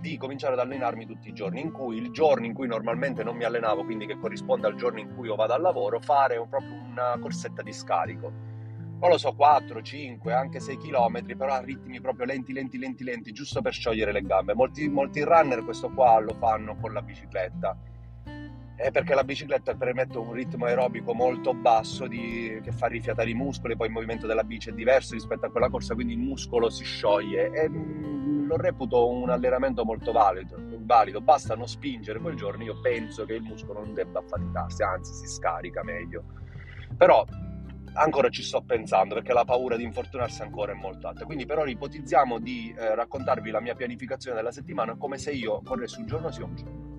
di 0.00 0.16
cominciare 0.16 0.54
ad 0.54 0.60
allenarmi 0.60 1.06
tutti 1.06 1.28
i 1.28 1.32
giorni, 1.32 1.60
in 1.60 1.70
cui 1.70 1.96
il 1.96 2.10
giorno 2.10 2.46
in 2.46 2.54
cui 2.54 2.66
normalmente 2.66 3.22
non 3.22 3.36
mi 3.36 3.44
allenavo, 3.44 3.84
quindi 3.84 4.06
che 4.06 4.18
corrisponde 4.18 4.66
al 4.66 4.74
giorno 4.74 4.98
in 4.98 5.14
cui 5.14 5.28
io 5.28 5.34
vado 5.34 5.52
al 5.52 5.60
lavoro, 5.60 6.00
fare 6.00 6.36
un, 6.36 6.48
proprio 6.48 6.72
una 6.72 7.18
corsetta 7.20 7.62
di 7.62 7.72
scarico. 7.72 8.32
Non 9.00 9.08
lo 9.10 9.18
so, 9.18 9.34
4, 9.34 9.80
5, 9.80 10.32
anche 10.32 10.60
6 10.60 10.76
km, 10.76 11.36
però 11.36 11.54
a 11.54 11.60
ritmi 11.60 12.00
proprio 12.00 12.26
lenti, 12.26 12.52
lenti, 12.52 12.78
lenti, 12.78 13.04
lenti, 13.04 13.32
giusto 13.32 13.62
per 13.62 13.72
sciogliere 13.72 14.12
le 14.12 14.22
gambe. 14.22 14.54
Molti, 14.54 14.88
molti 14.88 15.22
runner 15.22 15.64
questo 15.64 15.90
qua 15.90 16.18
lo 16.20 16.34
fanno 16.34 16.76
con 16.76 16.92
la 16.92 17.00
bicicletta 17.00 17.76
è 18.80 18.90
perché 18.90 19.14
la 19.14 19.24
bicicletta 19.24 19.74
permette 19.74 20.16
un 20.16 20.32
ritmo 20.32 20.64
aerobico 20.64 21.12
molto 21.12 21.52
basso 21.52 22.06
di, 22.06 22.58
che 22.62 22.72
fa 22.72 22.86
rifiatare 22.86 23.28
i 23.28 23.34
muscoli, 23.34 23.76
poi 23.76 23.88
il 23.88 23.92
movimento 23.92 24.26
della 24.26 24.42
bici 24.42 24.70
è 24.70 24.72
diverso 24.72 25.12
rispetto 25.12 25.44
a 25.44 25.50
quella 25.50 25.68
corsa, 25.68 25.92
quindi 25.94 26.14
il 26.14 26.18
muscolo 26.18 26.70
si 26.70 26.82
scioglie 26.82 27.50
e 27.50 27.68
mm, 27.68 28.46
lo 28.46 28.56
reputo 28.56 29.10
un 29.10 29.28
allenamento 29.28 29.84
molto 29.84 30.12
valido, 30.12 30.56
valido, 30.78 31.20
basta 31.20 31.54
non 31.54 31.68
spingere 31.68 32.20
quel 32.20 32.36
giorno, 32.36 32.64
io 32.64 32.80
penso 32.80 33.26
che 33.26 33.34
il 33.34 33.42
muscolo 33.42 33.80
non 33.80 33.92
debba 33.92 34.20
affaticarsi, 34.20 34.82
anzi 34.82 35.12
si 35.12 35.26
scarica 35.26 35.84
meglio. 35.84 36.24
Però 36.96 37.22
ancora 37.92 38.30
ci 38.30 38.42
sto 38.42 38.62
pensando 38.62 39.14
perché 39.14 39.34
la 39.34 39.44
paura 39.44 39.76
di 39.76 39.82
infortunarsi 39.82 40.40
ancora 40.40 40.72
è 40.72 40.74
molto 40.74 41.06
alta. 41.06 41.26
Quindi 41.26 41.44
per 41.44 41.58
ora 41.58 41.68
ipotizziamo 41.68 42.38
di 42.38 42.74
eh, 42.76 42.94
raccontarvi 42.94 43.50
la 43.50 43.60
mia 43.60 43.74
pianificazione 43.74 44.36
della 44.36 44.52
settimana 44.52 44.96
come 44.96 45.18
se 45.18 45.32
io 45.32 45.60
corressi 45.62 46.00
un 46.00 46.06
giorno 46.06 46.30
sì 46.30 46.40
o 46.40 46.46
un 46.46 46.56
giorno 46.56 46.89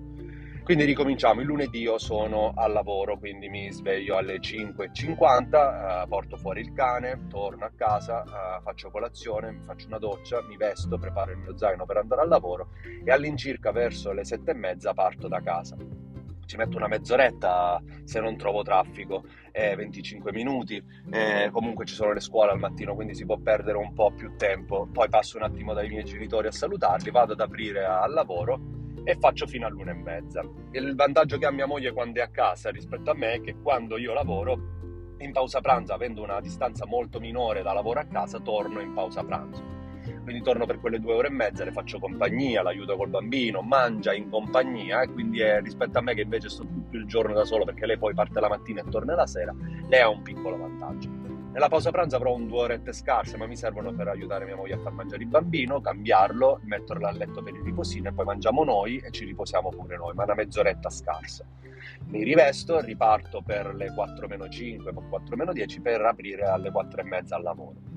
quindi 0.74 0.90
ricominciamo, 0.90 1.42
il 1.42 1.46
lunedì 1.46 1.80
io 1.80 1.98
sono 1.98 2.54
al 2.56 2.72
lavoro, 2.72 3.18
quindi 3.18 3.50
mi 3.50 3.70
sveglio 3.70 4.16
alle 4.16 4.40
5.50, 4.40 6.04
eh, 6.04 6.08
porto 6.08 6.38
fuori 6.38 6.62
il 6.62 6.72
cane, 6.72 7.26
torno 7.28 7.66
a 7.66 7.72
casa, 7.76 8.22
eh, 8.22 8.62
faccio 8.62 8.90
colazione, 8.90 9.64
faccio 9.66 9.88
una 9.88 9.98
doccia, 9.98 10.40
mi 10.48 10.56
vesto, 10.56 10.96
preparo 10.96 11.32
il 11.32 11.36
mio 11.40 11.58
zaino 11.58 11.84
per 11.84 11.98
andare 11.98 12.22
al 12.22 12.28
lavoro 12.28 12.70
e 13.04 13.10
all'incirca 13.10 13.70
verso 13.70 14.12
le 14.12 14.22
7.30 14.22 14.94
parto 14.94 15.28
da 15.28 15.42
casa. 15.42 15.76
Ci 16.46 16.56
metto 16.56 16.78
una 16.78 16.88
mezz'oretta 16.88 17.78
se 18.04 18.20
non 18.20 18.38
trovo 18.38 18.62
traffico, 18.62 19.24
eh, 19.50 19.76
25 19.76 20.32
minuti, 20.32 20.82
eh, 21.10 21.50
comunque 21.52 21.84
ci 21.84 21.92
sono 21.92 22.14
le 22.14 22.20
scuole 22.20 22.50
al 22.50 22.58
mattino 22.58 22.94
quindi 22.94 23.14
si 23.14 23.26
può 23.26 23.36
perdere 23.36 23.76
un 23.76 23.92
po' 23.92 24.10
più 24.12 24.36
tempo, 24.36 24.88
poi 24.90 25.10
passo 25.10 25.36
un 25.36 25.42
attimo 25.42 25.74
dai 25.74 25.90
miei 25.90 26.04
genitori 26.04 26.46
a 26.46 26.52
salutarli, 26.52 27.10
vado 27.10 27.34
ad 27.34 27.40
aprire 27.40 27.84
al 27.84 28.14
lavoro 28.14 28.80
e 29.04 29.16
faccio 29.18 29.46
fino 29.46 29.66
all'una 29.66 29.90
e 29.90 29.94
mezza. 29.94 30.42
Il 30.72 30.94
vantaggio 30.94 31.38
che 31.38 31.46
ha 31.46 31.50
mia 31.50 31.66
moglie 31.66 31.92
quando 31.92 32.20
è 32.20 32.22
a 32.22 32.28
casa 32.28 32.70
rispetto 32.70 33.10
a 33.10 33.14
me 33.14 33.34
è 33.34 33.40
che 33.40 33.56
quando 33.60 33.98
io 33.98 34.12
lavoro, 34.12 35.16
in 35.18 35.32
pausa 35.32 35.60
pranzo, 35.60 35.92
avendo 35.92 36.22
una 36.22 36.40
distanza 36.40 36.86
molto 36.86 37.20
minore 37.20 37.62
da 37.62 37.72
lavoro 37.72 38.00
a 38.00 38.04
casa, 38.04 38.40
torno 38.40 38.80
in 38.80 38.92
pausa 38.92 39.24
pranzo. 39.24 39.70
Quindi 40.22 40.42
torno 40.42 40.66
per 40.66 40.80
quelle 40.80 41.00
due 41.00 41.14
ore 41.14 41.28
e 41.28 41.32
mezza, 41.32 41.64
le 41.64 41.72
faccio 41.72 41.98
compagnia, 41.98 42.62
l'aiuto 42.62 42.96
col 42.96 43.08
bambino, 43.08 43.60
mangia 43.60 44.12
in 44.12 44.28
compagnia 44.28 45.02
e 45.02 45.08
quindi 45.08 45.40
è, 45.40 45.60
rispetto 45.60 45.98
a 45.98 46.02
me 46.02 46.14
che 46.14 46.22
invece 46.22 46.48
sto 46.48 46.64
tutto 46.64 46.96
il 46.96 47.06
giorno 47.06 47.34
da 47.34 47.44
solo 47.44 47.64
perché 47.64 47.86
lei 47.86 47.98
poi 47.98 48.14
parte 48.14 48.40
la 48.40 48.48
mattina 48.48 48.82
e 48.82 48.88
torna 48.88 49.14
la 49.14 49.26
sera, 49.26 49.54
lei 49.88 50.00
ha 50.00 50.08
un 50.08 50.22
piccolo 50.22 50.56
vantaggio. 50.56 51.21
Nella 51.52 51.68
pausa 51.68 51.90
pranzo 51.90 52.16
avrò 52.16 52.34
un 52.34 52.46
due 52.46 52.62
orette 52.62 52.94
scarse, 52.94 53.36
ma 53.36 53.46
mi 53.46 53.56
servono 53.56 53.92
per 53.92 54.08
aiutare 54.08 54.46
mia 54.46 54.56
moglie 54.56 54.74
a 54.74 54.78
far 54.78 54.92
mangiare 54.92 55.22
il 55.22 55.28
bambino, 55.28 55.82
cambiarlo, 55.82 56.60
metterlo 56.62 57.06
a 57.06 57.10
letto 57.10 57.42
per 57.42 57.52
il 57.54 57.62
riposino 57.62 58.08
e 58.08 58.12
poi 58.14 58.24
mangiamo 58.24 58.64
noi 58.64 58.96
e 58.96 59.10
ci 59.10 59.26
riposiamo 59.26 59.68
pure 59.68 59.98
noi, 59.98 60.14
ma 60.14 60.22
una 60.24 60.34
mezz'oretta 60.34 60.88
scarsa. 60.88 61.44
Mi 62.06 62.24
rivesto, 62.24 62.80
riparto 62.80 63.42
per 63.42 63.74
le 63.74 63.92
4 63.92 64.28
meno 64.28 64.48
5, 64.48 64.94
4 64.94 65.36
meno 65.36 65.52
10 65.52 65.80
per 65.82 66.00
aprire 66.00 66.46
alle 66.46 66.70
4 66.70 67.02
e 67.02 67.04
mezza 67.04 67.36
al 67.36 67.42
lavoro 67.42 67.91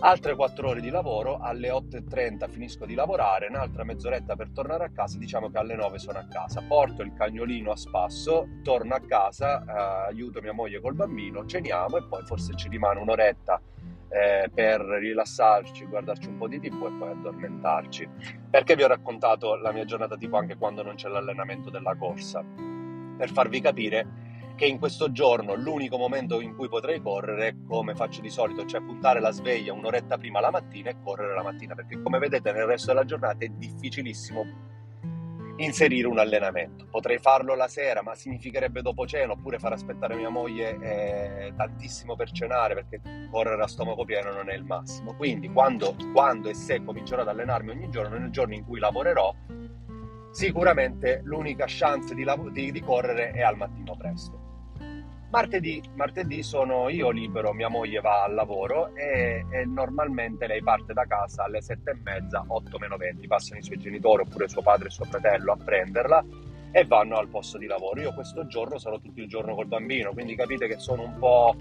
altre 0.00 0.34
4 0.34 0.68
ore 0.68 0.80
di 0.80 0.90
lavoro, 0.90 1.38
alle 1.38 1.70
8.30 1.70 2.48
finisco 2.48 2.86
di 2.86 2.94
lavorare, 2.94 3.48
un'altra 3.48 3.84
mezz'oretta 3.84 4.36
per 4.36 4.50
tornare 4.50 4.84
a 4.84 4.90
casa, 4.90 5.18
diciamo 5.18 5.50
che 5.50 5.58
alle 5.58 5.74
9 5.74 5.98
sono 5.98 6.18
a 6.18 6.26
casa, 6.26 6.62
porto 6.66 7.02
il 7.02 7.12
cagnolino 7.12 7.70
a 7.70 7.76
spasso, 7.76 8.46
torno 8.62 8.94
a 8.94 9.00
casa, 9.00 9.62
eh, 9.62 10.12
aiuto 10.12 10.40
mia 10.40 10.52
moglie 10.52 10.80
col 10.80 10.94
bambino, 10.94 11.44
ceniamo 11.44 11.98
e 11.98 12.04
poi 12.04 12.22
forse 12.24 12.54
ci 12.54 12.68
rimane 12.68 13.00
un'oretta 13.00 13.60
eh, 14.08 14.50
per 14.52 14.80
rilassarci, 14.80 15.84
guardarci 15.84 16.28
un 16.28 16.38
po' 16.38 16.48
di 16.48 16.58
tv 16.58 16.86
e 16.86 16.92
poi 16.98 17.10
addormentarci. 17.10 18.08
Perché 18.50 18.74
vi 18.74 18.82
ho 18.82 18.88
raccontato 18.88 19.54
la 19.56 19.72
mia 19.72 19.84
giornata 19.84 20.16
tipo 20.16 20.36
anche 20.36 20.56
quando 20.56 20.82
non 20.82 20.94
c'è 20.94 21.08
l'allenamento 21.08 21.70
della 21.70 21.94
corsa? 21.94 22.42
Per 22.42 23.30
farvi 23.30 23.60
capire 23.60 24.29
che 24.60 24.66
in 24.66 24.78
questo 24.78 25.10
giorno 25.10 25.54
l'unico 25.54 25.96
momento 25.96 26.38
in 26.38 26.54
cui 26.54 26.68
potrei 26.68 27.00
correre 27.00 27.56
come 27.66 27.94
faccio 27.94 28.20
di 28.20 28.28
solito, 28.28 28.66
cioè 28.66 28.82
puntare 28.82 29.18
la 29.18 29.30
sveglia 29.30 29.72
un'oretta 29.72 30.18
prima 30.18 30.38
la 30.38 30.50
mattina 30.50 30.90
e 30.90 30.96
correre 31.02 31.34
la 31.34 31.42
mattina, 31.42 31.74
perché 31.74 32.02
come 32.02 32.18
vedete 32.18 32.52
nel 32.52 32.66
resto 32.66 32.88
della 32.88 33.06
giornata 33.06 33.42
è 33.42 33.48
difficilissimo 33.48 34.44
inserire 35.56 36.06
un 36.06 36.18
allenamento. 36.18 36.86
Potrei 36.90 37.18
farlo 37.20 37.54
la 37.54 37.68
sera, 37.68 38.02
ma 38.02 38.14
significherebbe 38.14 38.82
dopo 38.82 39.06
cena, 39.06 39.32
oppure 39.32 39.58
far 39.58 39.72
aspettare 39.72 40.14
mia 40.14 40.28
moglie 40.28 40.76
eh, 40.78 41.54
tantissimo 41.56 42.14
per 42.14 42.30
cenare, 42.30 42.74
perché 42.74 43.00
correre 43.30 43.62
a 43.62 43.66
stomaco 43.66 44.04
pieno 44.04 44.30
non 44.30 44.50
è 44.50 44.54
il 44.54 44.64
massimo. 44.64 45.14
Quindi 45.14 45.48
quando, 45.48 45.96
quando 46.12 46.50
e 46.50 46.54
se 46.54 46.84
comincerò 46.84 47.22
ad 47.22 47.28
allenarmi 47.28 47.70
ogni 47.70 47.88
giorno, 47.88 48.18
nel 48.18 48.28
giorno 48.28 48.52
in 48.52 48.66
cui 48.66 48.78
lavorerò, 48.78 49.34
sicuramente 50.32 51.22
l'unica 51.24 51.64
chance 51.66 52.14
di, 52.14 52.24
lav- 52.24 52.50
di, 52.50 52.70
di 52.70 52.80
correre 52.82 53.30
è 53.30 53.40
al 53.40 53.56
mattino 53.56 53.96
presto. 53.96 54.39
Martedì, 55.30 55.80
martedì 55.94 56.42
sono 56.42 56.88
io 56.88 57.10
libero, 57.10 57.52
mia 57.52 57.68
moglie 57.68 58.00
va 58.00 58.24
al 58.24 58.34
lavoro 58.34 58.92
e, 58.96 59.44
e, 59.48 59.64
normalmente 59.64 60.48
lei 60.48 60.60
parte 60.60 60.92
da 60.92 61.04
casa 61.04 61.44
alle 61.44 61.60
sette 61.60 61.92
e 61.92 61.98
mezza, 62.02 62.44
8 62.44 62.78
meno 62.78 62.96
20, 62.96 63.28
passano 63.28 63.60
i 63.60 63.62
suoi 63.62 63.78
genitori 63.78 64.22
oppure 64.22 64.48
suo 64.48 64.60
padre 64.60 64.88
e 64.88 64.90
suo 64.90 65.04
fratello 65.04 65.52
a 65.52 65.56
prenderla 65.56 66.24
e 66.72 66.84
vanno 66.84 67.16
al 67.16 67.28
posto 67.28 67.58
di 67.58 67.66
lavoro. 67.66 68.00
Io 68.00 68.12
questo 68.12 68.44
giorno 68.48 68.76
sarò 68.78 68.98
tutto 68.98 69.20
il 69.20 69.28
giorno 69.28 69.54
col 69.54 69.68
bambino, 69.68 70.12
quindi 70.12 70.34
capite 70.34 70.66
che 70.66 70.80
sono 70.80 71.02
un 71.02 71.16
po' 71.16 71.54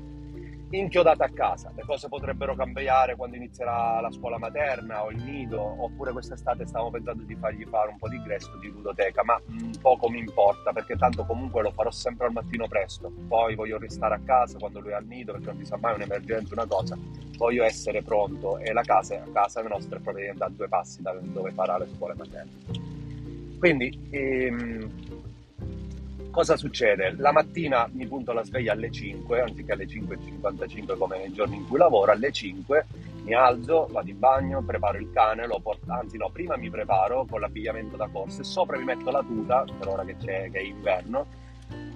inchiodata 0.77 1.25
a 1.25 1.29
casa. 1.29 1.71
Le 1.75 1.83
cose 1.83 2.07
potrebbero 2.07 2.55
cambiare 2.55 3.15
quando 3.15 3.35
inizierà 3.35 3.99
la 3.99 4.11
scuola 4.11 4.37
materna 4.37 5.03
o 5.03 5.11
il 5.11 5.21
nido, 5.23 5.61
oppure 5.61 6.11
quest'estate 6.11 6.67
stavamo 6.67 6.91
pensando 6.91 7.23
di 7.23 7.35
fargli 7.35 7.65
fare 7.65 7.89
un 7.89 7.97
po' 7.97 8.07
di 8.07 8.21
gresto 8.21 8.57
di 8.57 8.69
ludoteca, 8.69 9.23
ma 9.23 9.41
poco 9.81 10.09
mi 10.09 10.19
importa 10.19 10.71
perché 10.71 10.95
tanto 10.95 11.25
comunque 11.25 11.63
lo 11.63 11.71
farò 11.71 11.89
sempre 11.89 12.27
al 12.27 12.33
mattino 12.33 12.67
presto. 12.67 13.11
Poi 13.27 13.55
voglio 13.55 13.77
restare 13.77 14.15
a 14.15 14.21
casa 14.23 14.57
quando 14.59 14.79
lui 14.79 14.91
è 14.91 14.93
al 14.93 15.05
nido 15.05 15.31
perché 15.31 15.47
non 15.47 15.57
si 15.57 15.65
sa 15.65 15.77
mai 15.77 15.95
un'emergenza, 15.95 16.53
una 16.53 16.67
cosa. 16.67 16.97
Voglio 17.37 17.63
essere 17.63 18.01
pronto 18.03 18.57
e 18.57 18.73
la 18.73 18.83
casa, 18.83 19.23
casa 19.31 19.61
nostra 19.61 19.97
è 19.97 20.01
proprio 20.01 20.33
a 20.37 20.49
due 20.49 20.67
passi 20.67 21.01
da 21.01 21.13
dove 21.21 21.51
farà 21.51 21.77
le 21.77 21.87
scuole 21.95 22.13
materne. 22.15 22.87
Quindi 23.57 24.07
ehm, 24.11 24.91
cosa 26.31 26.55
succede? 26.57 27.15
La 27.17 27.31
mattina 27.31 27.89
mi 27.93 28.05
punto 28.07 28.31
la 28.33 28.43
sveglia 28.43 28.73
alle 28.73 28.91
5, 28.91 29.41
anziché 29.41 29.71
alle 29.71 29.85
5.55 29.85 30.97
come 30.97 31.17
nei 31.17 31.33
giorni 31.33 31.57
in 31.57 31.67
cui 31.67 31.77
lavoro, 31.77 32.11
alle 32.11 32.31
5 32.31 32.85
mi 33.23 33.33
alzo, 33.33 33.87
vado 33.91 34.09
in 34.09 34.19
bagno, 34.19 34.61
preparo 34.63 34.97
il 34.97 35.11
cane, 35.11 35.45
lo 35.45 35.59
porto, 35.59 35.91
anzi 35.91 36.17
no, 36.17 36.29
prima 36.31 36.57
mi 36.57 36.69
preparo 36.69 37.25
con 37.29 37.39
l'abbigliamento 37.39 37.95
da 37.95 38.07
corsa 38.07 38.41
e 38.41 38.43
sopra 38.43 38.77
mi 38.77 38.85
metto 38.85 39.11
la 39.11 39.21
tuta, 39.21 39.63
per 39.77 39.87
ora 39.87 40.03
che, 40.03 40.15
che 40.17 40.49
è 40.51 40.61
inverno, 40.61 41.25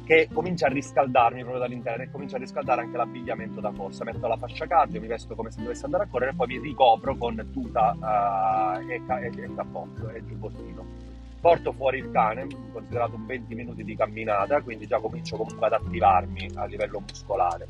che 0.05 0.27
comincia 0.31 0.67
a 0.67 0.69
riscaldarmi 0.69 1.39
proprio 1.41 1.61
dall'interno 1.61 2.03
e 2.03 2.11
comincia 2.11 2.35
a 2.35 2.39
riscaldare 2.39 2.81
anche 2.81 2.97
l'abbigliamento 2.97 3.61
da 3.61 3.71
corsa. 3.75 4.03
Metto 4.03 4.27
la 4.27 4.37
fascia 4.37 4.67
cardio, 4.67 4.99
mi 4.99 5.07
vesto 5.07 5.33
come 5.33 5.49
se 5.49 5.61
dovessi 5.61 5.85
andare 5.85 6.03
a 6.03 6.07
correre 6.07 6.31
e 6.31 6.35
poi 6.35 6.47
mi 6.47 6.59
ricopro 6.59 7.15
con 7.15 7.49
tuta 7.51 7.95
uh, 7.97 8.89
e, 8.89 9.01
e, 9.07 9.31
e 9.43 9.55
cappotto 9.55 10.09
e 10.09 10.25
giubbottino 10.25 11.12
porto 11.43 11.73
fuori 11.73 11.97
il 11.97 12.09
cane, 12.09 12.47
considerato 12.71 13.15
un 13.15 13.25
20 13.25 13.53
minuti 13.53 13.83
di 13.83 13.97
camminata, 13.97 14.61
quindi 14.61 14.87
già 14.87 14.97
comincio 15.01 15.35
comunque 15.35 15.65
ad 15.65 15.73
attivarmi 15.73 16.51
a 16.55 16.63
livello 16.63 17.01
muscolare. 17.01 17.67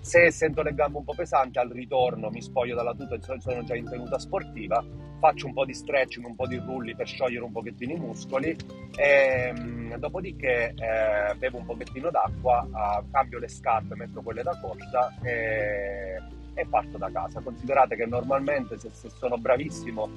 Se 0.00 0.32
sento 0.32 0.62
le 0.62 0.74
gambe 0.74 0.98
un 0.98 1.04
po' 1.04 1.14
pesanti, 1.14 1.60
al 1.60 1.68
ritorno 1.68 2.30
mi 2.30 2.42
spoglio 2.42 2.74
dalla 2.74 2.92
tuta, 2.92 3.16
sono 3.38 3.62
già 3.62 3.76
in 3.76 3.88
tenuta 3.88 4.18
sportiva, 4.18 4.84
faccio 5.20 5.46
un 5.46 5.52
po' 5.52 5.64
di 5.64 5.72
stretching, 5.72 6.26
un 6.26 6.34
po' 6.34 6.48
di 6.48 6.56
rulli 6.56 6.96
per 6.96 7.06
sciogliere 7.06 7.44
un 7.44 7.52
pochettino 7.52 7.92
i 7.92 7.96
muscoli 7.96 8.56
e 8.96 9.54
mm, 9.56 9.94
dopodiché 9.94 10.74
eh, 10.74 11.36
bevo 11.36 11.58
un 11.58 11.64
pochettino 11.64 12.10
d'acqua, 12.10 12.66
eh, 12.66 13.04
cambio 13.12 13.38
le 13.38 13.48
scarpe, 13.48 13.94
metto 13.94 14.20
quelle 14.22 14.42
da 14.42 14.58
corsa 14.60 15.16
e, 15.22 16.20
e 16.54 16.66
parto 16.66 16.98
da 16.98 17.08
casa. 17.12 17.40
Considerate 17.40 17.94
che 17.94 18.06
normalmente 18.06 18.76
se, 18.80 18.90
se 18.90 19.10
sono 19.10 19.38
bravissimo 19.38 20.10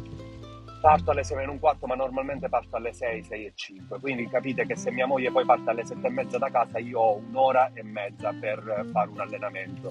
parto 0.80 1.12
alle 1.12 1.24
6 1.24 1.38
meno 1.38 1.52
un 1.52 1.60
quarto, 1.60 1.88
ma 1.88 1.96
normalmente 1.96 2.50
parto 2.50 2.76
alle 2.76 2.94
6, 2.94 3.24
6 3.24 3.46
e 3.46 3.52
5. 3.56 4.00
Quindi 4.00 4.28
capite 4.28 4.66
che 4.66 4.76
se 4.76 4.92
mia 4.92 5.06
moglie 5.06 5.32
poi 5.32 5.46
parte 5.46 5.70
alle 5.70 5.86
7 5.86 6.06
e 6.06 6.10
mezza 6.10 6.38
da 6.38 6.50
casa, 6.50 6.80
io 6.80 7.00
ho 7.00 7.16
un'ora 7.16 7.72
e 7.74 7.84
mezza 7.84 8.34
per 8.40 8.88
fare 8.92 9.10
un 9.10 9.20
allenamento. 9.20 9.90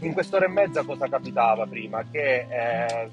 In 0.00 0.12
quest'ora 0.12 0.46
e 0.46 0.48
mezza 0.48 0.84
cosa 0.84 1.08
capitava 1.08 1.66
prima? 1.66 2.04
Che 2.10 2.46
eh, 2.48 3.10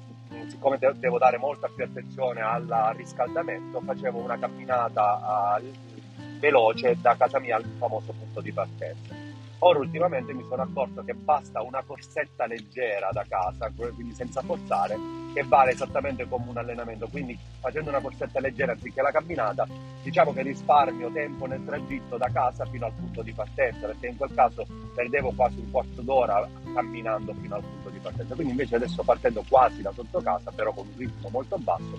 siccome 0.48 0.78
devo 0.78 1.18
dare 1.18 1.38
molta 1.38 1.68
più 1.74 1.84
attenzione 1.84 2.40
al 2.40 2.92
riscaldamento, 2.96 3.80
facevo 3.80 4.18
una 4.18 4.38
camminata 4.38 5.58
uh, 5.58 6.38
veloce 6.38 6.96
da 7.00 7.16
casa 7.16 7.38
mia 7.38 7.56
al 7.56 7.64
famoso 7.78 8.12
punto 8.12 8.40
di 8.40 8.52
partenza 8.52 9.21
Ora 9.64 9.78
ultimamente 9.78 10.32
mi 10.32 10.44
sono 10.48 10.62
accorto 10.62 11.04
che 11.04 11.14
basta 11.14 11.62
una 11.62 11.84
corsetta 11.86 12.46
leggera 12.46 13.10
da 13.12 13.24
casa, 13.28 13.70
quindi 13.70 14.12
senza 14.12 14.42
forzare, 14.42 14.98
che 15.32 15.44
vale 15.44 15.70
esattamente 15.70 16.26
come 16.28 16.46
un 16.48 16.56
allenamento. 16.56 17.06
Quindi 17.06 17.38
facendo 17.60 17.90
una 17.90 18.00
corsetta 18.00 18.40
leggera 18.40 18.72
anziché 18.72 19.00
la 19.00 19.12
camminata, 19.12 19.64
diciamo 20.02 20.32
che 20.32 20.42
risparmio 20.42 21.12
tempo 21.12 21.46
nel 21.46 21.64
tragitto 21.64 22.16
da 22.16 22.28
casa 22.32 22.64
fino 22.66 22.86
al 22.86 22.92
punto 22.92 23.22
di 23.22 23.32
partenza, 23.32 23.86
perché 23.86 24.08
in 24.08 24.16
quel 24.16 24.34
caso 24.34 24.66
perdevo 24.96 25.30
quasi 25.30 25.60
un 25.60 25.70
quarto 25.70 26.02
d'ora 26.02 26.48
camminando 26.74 27.32
fino 27.40 27.54
al 27.54 27.62
punto 27.62 27.88
di 27.90 27.98
partenza. 28.00 28.34
Quindi 28.34 28.50
invece 28.50 28.74
adesso 28.74 29.04
partendo 29.04 29.44
quasi 29.48 29.80
da 29.80 29.92
sotto 29.92 30.20
casa, 30.22 30.50
però 30.50 30.72
con 30.72 30.88
un 30.88 30.98
ritmo 30.98 31.28
molto 31.28 31.56
basso, 31.58 31.96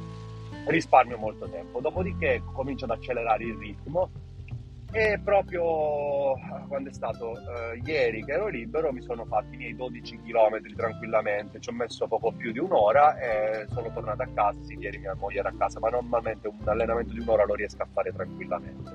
risparmio 0.65 1.17
molto 1.17 1.47
tempo. 1.47 1.79
Dopodiché 1.79 2.43
comincio 2.51 2.83
ad 2.83 2.91
accelerare 2.91 3.45
il 3.45 3.55
ritmo 3.55 4.09
e 4.93 5.19
proprio 5.23 6.35
quando 6.67 6.89
è 6.89 6.93
stato 6.93 7.31
uh, 7.31 7.83
ieri 7.83 8.23
che 8.23 8.33
ero 8.33 8.47
libero 8.47 8.93
mi 8.93 9.01
sono 9.01 9.25
fatti 9.25 9.55
i 9.55 9.57
miei 9.57 9.75
12 9.75 10.21
km 10.21 10.75
tranquillamente, 10.75 11.59
ci 11.59 11.69
ho 11.69 11.73
messo 11.73 12.07
poco 12.07 12.31
più 12.31 12.51
di 12.51 12.59
un'ora 12.59 13.17
e 13.17 13.65
sono 13.71 13.91
tornato 13.91 14.21
a 14.21 14.27
casa, 14.31 14.61
sì 14.61 14.77
ieri 14.77 14.99
mia 14.99 15.15
moglie 15.15 15.39
era 15.39 15.49
a 15.49 15.55
casa, 15.57 15.79
ma 15.79 15.89
normalmente 15.89 16.47
un 16.47 16.59
allenamento 16.65 17.11
di 17.11 17.19
un'ora 17.19 17.43
lo 17.43 17.55
riesco 17.55 17.81
a 17.81 17.87
fare 17.91 18.13
tranquillamente. 18.13 18.91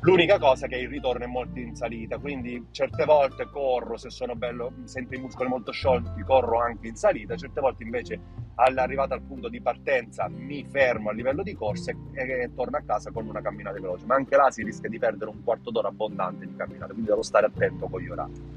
L'unica 0.00 0.38
cosa 0.38 0.66
è 0.66 0.68
che 0.68 0.76
il 0.76 0.88
ritorno 0.88 1.24
è 1.24 1.28
molto 1.28 1.60
in 1.60 1.76
salita, 1.76 2.18
quindi 2.18 2.66
certe 2.72 3.04
volte 3.04 3.48
corro, 3.48 3.96
se 3.96 4.10
sono 4.10 4.34
bello, 4.34 4.72
sento 4.84 5.14
i 5.14 5.20
muscoli 5.20 5.48
molto 5.48 5.70
sciolti, 5.70 6.22
corro 6.22 6.60
anche 6.60 6.88
in 6.88 6.96
salita, 6.96 7.36
certe 7.36 7.60
volte 7.60 7.84
invece 7.84 8.20
all'arrivata 8.60 9.14
al 9.14 9.22
punto 9.22 9.48
di 9.48 9.60
partenza 9.60 10.28
mi 10.28 10.64
fermo 10.64 11.10
a 11.10 11.12
livello 11.12 11.42
di 11.42 11.54
corsa 11.54 11.92
e, 12.12 12.22
e 12.22 12.50
torno 12.54 12.76
a 12.76 12.82
casa 12.84 13.10
con 13.10 13.26
una 13.26 13.40
camminata 13.40 13.78
veloce, 13.78 14.04
ma 14.06 14.16
anche 14.16 14.36
là 14.36 14.50
si 14.50 14.62
rischia 14.62 14.88
di 14.88 14.98
perdere 14.98 15.30
un 15.30 15.42
quarto 15.44 15.70
d'ora 15.70 15.88
abbondante 15.88 16.46
di 16.46 16.56
camminata, 16.56 16.92
quindi 16.92 17.08
devo 17.08 17.22
stare 17.22 17.46
attento 17.46 17.86
con 17.88 18.00
gli 18.00 18.08
orari. 18.08 18.56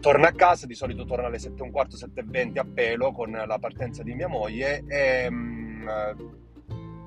Torno 0.00 0.26
a 0.26 0.32
casa, 0.32 0.66
di 0.66 0.74
solito 0.74 1.04
torno 1.04 1.26
alle 1.26 1.38
7 1.38 1.60
e 1.60 1.62
un 1.62 1.70
quarto, 1.70 1.96
7 1.96 2.20
e 2.20 2.24
20 2.26 2.58
a 2.58 2.64
pelo 2.64 3.12
con 3.12 3.30
la 3.30 3.58
partenza 3.58 4.02
di 4.02 4.14
mia 4.14 4.28
moglie 4.28 4.84
e... 4.86 5.26
Um, 5.28 6.42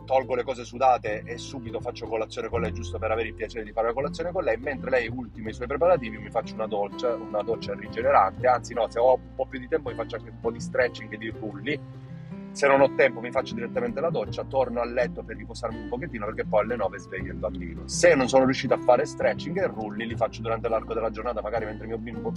tolgo 0.08 0.34
le 0.34 0.44
cose 0.44 0.64
sudate 0.64 1.22
e 1.26 1.38
subito 1.38 1.82
faccio 1.82 2.08
colazione 2.08 2.48
con 2.48 2.62
lei 2.62 2.72
giusto 2.72 2.98
per 2.98 3.12
avere 3.12 3.28
il 3.28 3.34
piacere 3.36 3.66
di 3.66 3.74
fare 3.74 3.88
la 3.88 3.94
colazione 3.94 4.32
con 4.32 4.44
lei, 4.44 4.58
mentre 4.58 4.90
lei 4.90 5.08
ultima 5.10 5.50
i 5.50 5.54
suoi 5.54 5.68
preparativi 5.68 6.18
mi 6.18 6.32
faccio 6.32 6.56
una 6.56 6.66
doccia, 6.66 7.14
una 7.14 7.44
doccia 7.44 7.76
rigenerante, 7.76 8.48
anzi 8.48 8.74
no, 8.74 8.90
se 8.90 9.00
ho 9.00 9.16
un 9.16 9.36
po' 9.36 9.46
più 9.46 9.60
di 9.60 9.68
tempo 9.68 9.90
mi 9.90 9.96
faccio 9.96 10.16
anche 10.16 10.30
un 10.30 10.40
po' 10.40 10.50
di 10.50 10.62
stretching 10.62 11.12
e 11.12 11.18
di 11.18 11.30
rulli, 11.30 11.80
se 12.52 12.68
non 12.68 12.80
ho 12.82 12.96
tempo 12.96 13.20
mi 13.20 13.32
faccio 13.32 13.54
direttamente 13.54 14.00
la 14.00 14.10
doccia, 14.10 14.46
torno 14.46 14.80
a 14.80 14.86
letto 14.86 15.24
per 15.24 15.36
riposarmi 15.36 15.82
un 15.82 15.90
pochettino 15.90 16.26
perché 16.26 16.46
poi 16.46 16.62
alle 16.62 16.78
9 16.78 17.00
sveglio 17.00 17.34
il 17.34 17.38
bambino. 17.38 17.88
Se 17.88 18.16
non 18.16 18.30
sono 18.30 18.46
riuscito 18.46 18.74
a 18.74 18.80
fare 18.80 19.06
stretching 19.06 19.62
e 19.62 19.68
rulli 19.68 20.08
li 20.08 20.16
faccio 20.16 20.42
durante 20.42 20.70
l'arco 20.70 20.94
della 20.94 21.12
giornata, 21.12 21.42
magari 21.42 21.66
mentre 21.66 21.86
mio 21.86 21.98
bimbo, 21.98 22.32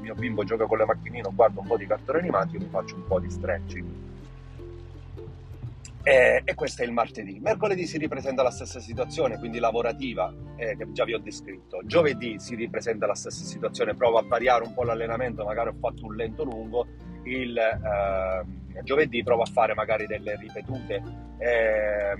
mio 0.00 0.14
bimbo 0.14 0.42
gioca 0.42 0.66
con 0.66 0.78
le 0.78 0.86
macchinine 0.86 1.28
o 1.28 1.32
guarda 1.34 1.60
un 1.60 1.66
po' 1.66 1.76
di 1.76 1.86
cartoni 1.86 2.18
animati, 2.18 2.54
io 2.54 2.62
mi 2.62 2.68
faccio 2.70 2.96
un 2.96 3.04
po' 3.04 3.20
di 3.20 3.30
stretching 3.30 4.10
e, 6.02 6.42
e, 6.44 6.54
questo 6.54 6.82
è 6.82 6.86
il 6.86 6.92
martedì. 6.92 7.38
Mercoledì 7.40 7.86
si 7.86 7.98
ripresenta 7.98 8.42
la 8.42 8.50
stessa 8.50 8.80
situazione, 8.80 9.38
quindi 9.38 9.58
lavorativa, 9.58 10.32
eh, 10.56 10.76
che 10.76 10.90
già 10.92 11.04
vi 11.04 11.14
ho 11.14 11.18
descritto. 11.18 11.80
Giovedì 11.84 12.38
si 12.38 12.54
ripresenta 12.54 13.06
la 13.06 13.14
stessa 13.14 13.44
situazione, 13.44 13.94
provo 13.94 14.18
a 14.18 14.24
variare 14.26 14.64
un 14.64 14.72
po' 14.72 14.84
l'allenamento, 14.84 15.44
magari 15.44 15.68
ho 15.68 15.76
fatto 15.78 16.06
un 16.06 16.14
lento 16.14 16.44
lungo. 16.44 16.86
Il 17.24 17.56
eh, 17.56 18.82
giovedì 18.82 19.22
provo 19.22 19.42
a 19.42 19.46
fare 19.46 19.74
magari 19.74 20.06
delle 20.06 20.36
ripetute 20.36 21.02
eh, 21.38 22.16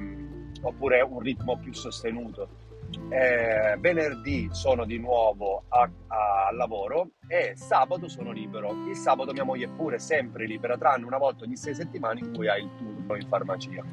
oppure 0.62 1.00
un 1.00 1.20
ritmo 1.20 1.58
più 1.58 1.72
sostenuto. 1.72 2.48
Eh, 3.08 3.76
venerdì 3.78 4.48
sono 4.52 4.84
di 4.84 4.98
nuovo 4.98 5.64
a, 5.68 5.90
a, 6.06 6.52
lavoro 6.52 7.10
e 7.26 7.52
sabato 7.56 8.08
sono 8.08 8.30
libero. 8.32 8.70
Il 8.88 8.96
sabato 8.96 9.32
mia 9.32 9.44
moglie 9.44 9.66
è 9.66 9.68
pure 9.68 9.98
sempre 9.98 10.46
libera, 10.46 10.76
tranne 10.76 11.04
una 11.04 11.18
volta 11.18 11.44
ogni 11.44 11.56
sei 11.56 11.74
settimane 11.74 12.20
in 12.20 12.32
cui 12.32 12.48
ha 12.48 12.56
il 12.56 12.70
turno 12.76 13.16
in 13.16 13.26
farmacia. 13.28 13.84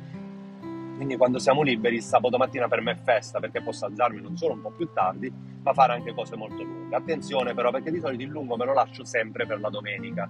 Quindi 0.98 1.16
quando 1.16 1.38
siamo 1.38 1.62
liberi, 1.62 2.02
sabato 2.02 2.38
mattina 2.38 2.68
per 2.68 2.82
me 2.82 2.94
è 2.94 2.96
festa 2.96 3.40
perché 3.40 3.62
posso 3.62 3.86
alzarmi 3.86 4.20
non 4.20 4.36
solo 4.36 4.54
un 4.54 4.62
po' 4.62 4.72
più 4.72 4.92
tardi, 4.94 5.32
ma 5.62 5.72
fare 5.72 5.94
anche 5.94 6.12
cose 6.14 6.36
molto 6.36 6.64
lunghe. 6.64 6.96
Attenzione 6.96 7.54
però 7.54 7.70
perché 7.70 7.92
di 7.92 8.00
solito 8.00 8.24
il 8.24 8.30
lungo 8.30 8.58
me 8.58 8.66
lo 8.66 8.74
lascio 8.74 9.06
sempre 9.06 9.46
per 9.46 9.60
la 9.60 9.70
domenica. 9.70 10.28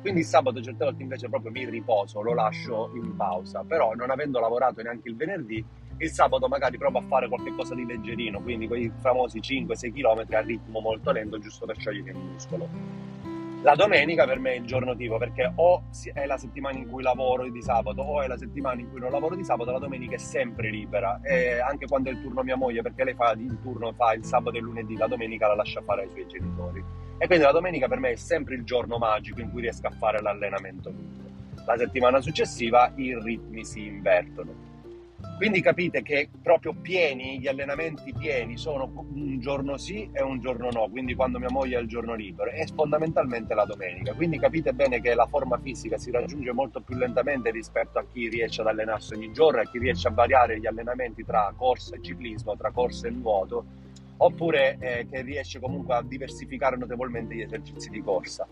Quindi 0.00 0.20
il 0.20 0.26
sabato 0.26 0.60
certe 0.60 0.84
volte 0.84 1.02
invece 1.02 1.28
proprio 1.28 1.52
mi 1.52 1.64
riposo, 1.68 2.20
lo 2.20 2.34
lascio 2.34 2.90
in 2.94 3.14
pausa. 3.14 3.62
Però 3.62 3.94
non 3.94 4.10
avendo 4.10 4.40
lavorato 4.40 4.82
neanche 4.82 5.08
il 5.08 5.14
venerdì, 5.14 5.64
il 5.98 6.10
sabato 6.10 6.48
magari 6.48 6.78
provo 6.78 6.98
a 6.98 7.02
fare 7.02 7.28
qualcosa 7.28 7.74
di 7.74 7.84
leggerino, 7.84 8.40
quindi 8.40 8.66
quei 8.66 8.90
famosi 9.00 9.40
5-6 9.40 9.92
km 9.92 10.24
a 10.34 10.40
ritmo 10.40 10.80
molto 10.80 11.10
lento, 11.10 11.38
giusto 11.38 11.66
per 11.66 11.76
sciogliere 11.78 12.10
il 12.10 12.16
muscolo. 12.16 12.68
La 13.62 13.74
domenica 13.74 14.24
per 14.24 14.38
me 14.38 14.52
è 14.52 14.56
il 14.56 14.66
giorno 14.66 14.94
tipo 14.94 15.18
perché 15.18 15.50
o 15.56 15.82
è 16.14 16.26
la 16.26 16.38
settimana 16.38 16.78
in 16.78 16.88
cui 16.88 17.02
lavoro 17.02 17.50
di 17.50 17.60
sabato 17.60 18.02
o 18.02 18.22
è 18.22 18.28
la 18.28 18.36
settimana 18.36 18.80
in 18.80 18.88
cui 18.88 19.00
non 19.00 19.10
lavoro 19.10 19.34
di 19.34 19.42
sabato, 19.42 19.72
la 19.72 19.80
domenica 19.80 20.14
è 20.14 20.18
sempre 20.18 20.70
libera. 20.70 21.18
E 21.24 21.58
anche 21.58 21.86
quando 21.86 22.08
è 22.08 22.12
il 22.12 22.22
turno 22.22 22.44
mia 22.44 22.54
moglie, 22.54 22.82
perché 22.82 23.02
lei 23.02 23.14
fa 23.14 23.32
il 23.32 23.58
turno 23.60 23.92
fa 23.94 24.12
il 24.12 24.24
sabato 24.24 24.54
e 24.54 24.60
il 24.60 24.64
lunedì, 24.64 24.96
la 24.96 25.08
domenica 25.08 25.48
la 25.48 25.56
lascia 25.56 25.82
fare 25.82 26.02
ai 26.02 26.08
suoi 26.10 26.28
genitori. 26.28 26.84
E 27.18 27.26
quindi 27.26 27.44
la 27.44 27.50
domenica 27.50 27.88
per 27.88 27.98
me 27.98 28.10
è 28.12 28.16
sempre 28.16 28.54
il 28.54 28.62
giorno 28.62 28.96
magico 28.96 29.40
in 29.40 29.50
cui 29.50 29.62
riesco 29.62 29.88
a 29.88 29.90
fare 29.90 30.22
l'allenamento. 30.22 30.94
La 31.66 31.76
settimana 31.76 32.20
successiva 32.20 32.92
i 32.94 33.18
ritmi 33.20 33.64
si 33.64 33.84
invertono 33.84 34.67
Quindi 35.38 35.60
capite 35.60 36.02
che 36.02 36.28
proprio 36.42 36.74
pieni, 36.74 37.38
gli 37.38 37.46
allenamenti 37.46 38.12
pieni 38.12 38.56
sono 38.58 39.06
un 39.14 39.38
giorno 39.38 39.76
sì 39.76 40.10
e 40.12 40.20
un 40.20 40.40
giorno 40.40 40.68
no, 40.72 40.88
quindi 40.90 41.14
quando 41.14 41.38
mia 41.38 41.48
moglie 41.48 41.76
ha 41.76 41.78
il 41.78 41.86
giorno 41.86 42.16
libero 42.16 42.50
e 42.50 42.66
fondamentalmente 42.74 43.54
la 43.54 43.64
domenica. 43.64 44.14
Quindi 44.14 44.40
capite 44.40 44.72
bene 44.72 45.00
che 45.00 45.14
la 45.14 45.26
forma 45.26 45.56
fisica 45.58 45.96
si 45.96 46.10
raggiunge 46.10 46.50
molto 46.50 46.80
più 46.80 46.96
lentamente 46.96 47.52
rispetto 47.52 48.00
a 48.00 48.04
chi 48.12 48.28
riesce 48.28 48.62
ad 48.62 48.66
allenarsi 48.66 49.14
ogni 49.14 49.30
giorno, 49.30 49.60
a 49.60 49.70
chi 49.70 49.78
riesce 49.78 50.08
a 50.08 50.10
variare 50.10 50.58
gli 50.58 50.66
allenamenti 50.66 51.24
tra 51.24 51.54
corsa 51.56 51.94
e 51.94 52.02
ciclismo, 52.02 52.56
tra 52.56 52.72
corsa 52.72 53.06
e 53.06 53.10
nuoto, 53.10 53.64
oppure 54.16 54.76
eh, 54.80 55.06
che 55.08 55.22
riesce 55.22 55.60
comunque 55.60 55.94
a 55.94 56.02
diversificare 56.02 56.76
notevolmente 56.76 57.36
gli 57.36 57.42
esercizi 57.42 57.90
di 57.90 58.02
corsa 58.02 58.44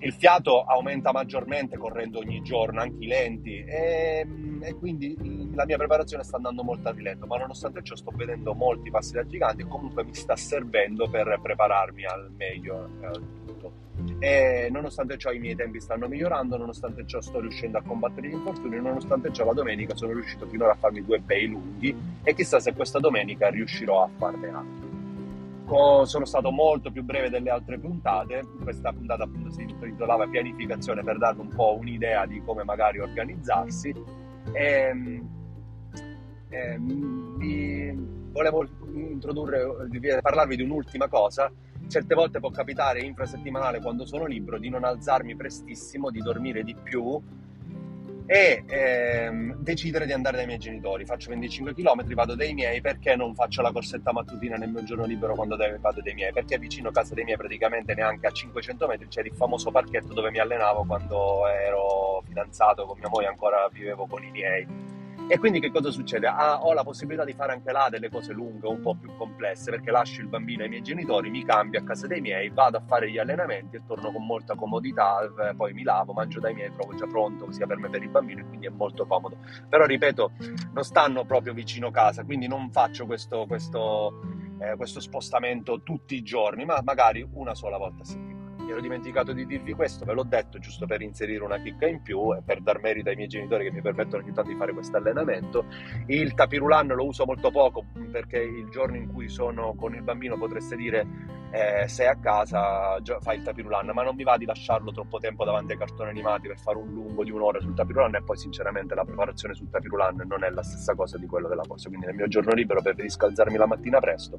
il 0.00 0.12
fiato 0.12 0.62
aumenta 0.62 1.12
maggiormente 1.12 1.76
correndo 1.76 2.18
ogni 2.20 2.40
giorno, 2.42 2.80
anche 2.80 3.04
i 3.04 3.06
lenti, 3.06 3.62
e, 3.64 4.26
e, 4.60 4.74
quindi 4.74 5.50
la 5.54 5.64
mia 5.66 5.76
preparazione 5.76 6.24
sta 6.24 6.36
andando 6.36 6.62
molto 6.62 6.88
a 6.88 6.92
rilento, 6.92 7.26
ma 7.26 7.36
nonostante 7.36 7.82
ciò 7.82 7.94
sto 7.96 8.10
vedendo 8.14 8.54
molti 8.54 8.90
passi 8.90 9.12
da 9.12 9.26
gigante 9.26 9.62
e 9.62 9.68
comunque 9.68 10.04
mi 10.04 10.14
sta 10.14 10.36
servendo 10.36 11.08
per 11.08 11.38
prepararmi 11.42 12.04
al 12.06 12.30
meglio 12.36 12.88
eh, 13.00 13.10
tutto. 13.44 13.88
E 14.18 14.68
nonostante 14.70 15.18
ciò 15.18 15.30
i 15.30 15.38
miei 15.38 15.54
tempi 15.54 15.80
stanno 15.80 16.08
migliorando, 16.08 16.56
nonostante 16.56 17.06
ciò 17.06 17.20
sto 17.20 17.40
riuscendo 17.40 17.76
a 17.76 17.82
combattere 17.82 18.28
gli 18.28 18.32
infortuni, 18.32 18.80
nonostante 18.80 19.30
ciò 19.32 19.44
la 19.44 19.52
domenica 19.52 19.94
sono 19.94 20.12
riuscito 20.12 20.46
finora 20.46 20.72
a 20.72 20.76
farmi 20.76 21.04
due 21.04 21.18
bei 21.18 21.46
lunghi 21.46 21.94
e 22.22 22.34
chissà 22.34 22.58
se 22.58 22.72
questa 22.72 22.98
domenica 22.98 23.48
riuscirò 23.48 24.04
a 24.04 24.08
farne 24.16 24.48
altri 24.48 24.89
sono 26.04 26.24
stato 26.24 26.50
molto 26.50 26.90
più 26.90 27.04
breve 27.04 27.30
delle 27.30 27.50
altre 27.50 27.78
puntate. 27.78 28.44
Questa 28.62 28.92
puntata 28.92 29.24
appunto 29.24 29.50
si 29.50 29.62
intitolava 29.62 30.26
Pianificazione 30.26 31.02
per 31.04 31.18
darvi 31.18 31.40
un 31.40 31.48
po' 31.48 31.76
un'idea 31.78 32.26
di 32.26 32.42
come 32.42 32.64
magari 32.64 32.98
organizzarsi. 32.98 33.94
E, 34.52 35.22
e, 36.48 36.76
vi 36.78 37.94
volevo 38.32 38.66
introdurre, 38.92 39.64
parlarvi 40.20 40.56
di 40.56 40.62
un'ultima 40.62 41.08
cosa. 41.08 41.50
Certe 41.86 42.14
volte 42.14 42.40
può 42.40 42.50
capitare 42.50 43.00
infrasettimanale 43.02 43.80
quando 43.80 44.04
sono 44.06 44.26
libero 44.26 44.58
di 44.58 44.68
non 44.68 44.84
alzarmi 44.84 45.36
prestissimo, 45.36 46.10
di 46.10 46.20
dormire 46.20 46.62
di 46.62 46.74
più 46.74 47.20
e 48.32 48.62
ehm, 48.64 49.56
decidere 49.56 50.06
di 50.06 50.12
andare 50.12 50.36
dai 50.36 50.46
miei 50.46 50.60
genitori. 50.60 51.04
Faccio 51.04 51.30
25 51.30 51.74
km, 51.74 52.14
vado 52.14 52.36
dai 52.36 52.54
miei 52.54 52.80
perché 52.80 53.16
non 53.16 53.34
faccio 53.34 53.60
la 53.60 53.72
corsetta 53.72 54.12
mattutina 54.12 54.54
nel 54.54 54.70
mio 54.70 54.84
giorno 54.84 55.04
libero 55.04 55.34
quando 55.34 55.56
vado 55.80 56.00
dai 56.00 56.14
miei? 56.14 56.32
Perché 56.32 56.56
vicino 56.56 56.90
a 56.90 56.92
casa 56.92 57.12
dei 57.12 57.24
miei, 57.24 57.36
praticamente 57.36 57.92
neanche 57.92 58.28
a 58.28 58.30
500 58.30 58.86
metri, 58.86 59.08
c'è 59.08 59.22
il 59.22 59.34
famoso 59.34 59.72
parchetto 59.72 60.14
dove 60.14 60.30
mi 60.30 60.38
allenavo 60.38 60.84
quando 60.84 61.48
ero 61.48 62.22
fidanzato 62.24 62.86
con 62.86 63.00
mia 63.00 63.08
moglie, 63.08 63.26
ancora 63.26 63.68
vivevo 63.72 64.06
con 64.06 64.22
i 64.22 64.30
miei 64.30 64.64
e 65.30 65.38
quindi 65.38 65.60
che 65.60 65.70
cosa 65.70 65.92
succede? 65.92 66.26
Ah, 66.26 66.60
ho 66.60 66.72
la 66.72 66.82
possibilità 66.82 67.24
di 67.24 67.34
fare 67.34 67.52
anche 67.52 67.70
là 67.70 67.86
delle 67.88 68.10
cose 68.10 68.32
lunghe, 68.32 68.66
un 68.66 68.80
po' 68.80 68.96
più 68.96 69.14
complesse, 69.16 69.70
perché 69.70 69.92
lascio 69.92 70.22
il 70.22 70.26
bambino 70.26 70.64
ai 70.64 70.68
miei 70.68 70.82
genitori, 70.82 71.30
mi 71.30 71.44
cambio 71.44 71.78
a 71.78 71.84
casa 71.84 72.08
dei 72.08 72.20
miei, 72.20 72.50
vado 72.50 72.78
a 72.78 72.82
fare 72.84 73.08
gli 73.08 73.16
allenamenti 73.16 73.76
e 73.76 73.82
torno 73.86 74.10
con 74.10 74.26
molta 74.26 74.56
comodità, 74.56 75.20
eh, 75.22 75.54
poi 75.54 75.72
mi 75.72 75.84
lavo, 75.84 76.12
mangio 76.12 76.40
dai 76.40 76.52
miei, 76.52 76.72
trovo 76.74 76.96
già 76.96 77.06
pronto 77.06 77.48
sia 77.52 77.64
per 77.68 77.78
me 77.78 77.88
per 77.88 78.02
il 78.02 78.08
bambino 78.08 78.40
e 78.40 78.44
quindi 78.44 78.66
è 78.66 78.70
molto 78.70 79.06
comodo. 79.06 79.36
Però 79.68 79.84
ripeto, 79.84 80.32
non 80.72 80.82
stanno 80.82 81.24
proprio 81.24 81.52
vicino 81.52 81.92
casa, 81.92 82.24
quindi 82.24 82.48
non 82.48 82.72
faccio 82.72 83.06
questo, 83.06 83.46
questo, 83.46 84.20
eh, 84.58 84.74
questo 84.74 84.98
spostamento 84.98 85.82
tutti 85.84 86.16
i 86.16 86.22
giorni, 86.22 86.64
ma 86.64 86.80
magari 86.82 87.24
una 87.34 87.54
sola 87.54 87.78
volta 87.78 88.02
a 88.02 88.04
settimana 88.04 88.29
mi 88.70 88.76
ero 88.76 88.80
dimenticato 88.80 89.32
di 89.32 89.46
dirvi 89.46 89.72
questo, 89.72 90.04
ve 90.04 90.12
l'ho 90.12 90.22
detto 90.22 90.60
giusto 90.60 90.86
per 90.86 91.02
inserire 91.02 91.42
una 91.42 91.60
chicca 91.60 91.86
in 91.86 92.02
più 92.02 92.32
e 92.34 92.42
per 92.44 92.60
dar 92.60 92.80
merito 92.80 93.08
ai 93.08 93.16
miei 93.16 93.26
genitori 93.26 93.64
che 93.64 93.72
mi 93.72 93.82
permettono 93.82 94.22
ogni 94.22 94.32
tanto 94.32 94.50
di 94.50 94.56
fare 94.56 94.72
questo 94.72 94.96
allenamento. 94.96 95.64
Il 96.06 96.34
tapirulan 96.34 96.86
lo 96.86 97.04
uso 97.04 97.24
molto 97.24 97.50
poco 97.50 97.84
perché 98.12 98.38
il 98.38 98.68
giorno 98.68 98.96
in 98.96 99.12
cui 99.12 99.28
sono 99.28 99.74
con 99.74 99.94
il 99.94 100.02
bambino 100.02 100.38
potreste 100.38 100.76
dire 100.76 101.04
eh, 101.50 101.88
sei 101.88 102.06
a 102.06 102.16
casa, 102.16 103.00
fai 103.20 103.38
il 103.38 103.42
tapirulan, 103.42 103.90
ma 103.92 104.02
non 104.02 104.14
mi 104.14 104.22
va 104.22 104.36
di 104.36 104.44
lasciarlo 104.44 104.92
troppo 104.92 105.18
tempo 105.18 105.44
davanti 105.44 105.72
ai 105.72 105.78
cartoni 105.78 106.10
animati 106.10 106.46
per 106.46 106.58
fare 106.58 106.78
un 106.78 106.92
lungo 106.92 107.24
di 107.24 107.30
un'ora 107.30 107.60
sul 107.60 107.74
tapirulan 107.74 108.14
e 108.14 108.22
poi 108.22 108.36
sinceramente 108.36 108.94
la 108.94 109.04
preparazione 109.04 109.54
sul 109.54 109.68
tapirulan 109.68 110.24
non 110.28 110.44
è 110.44 110.50
la 110.50 110.62
stessa 110.62 110.94
cosa 110.94 111.18
di 111.18 111.26
quello 111.26 111.48
della 111.48 111.64
corsa, 111.66 111.88
quindi 111.88 112.06
nel 112.06 112.14
mio 112.14 112.28
giorno 112.28 112.52
libero 112.52 112.80
preferisco 112.80 113.26
alzarmi 113.26 113.56
la 113.56 113.66
mattina 113.66 113.98
presto. 113.98 114.38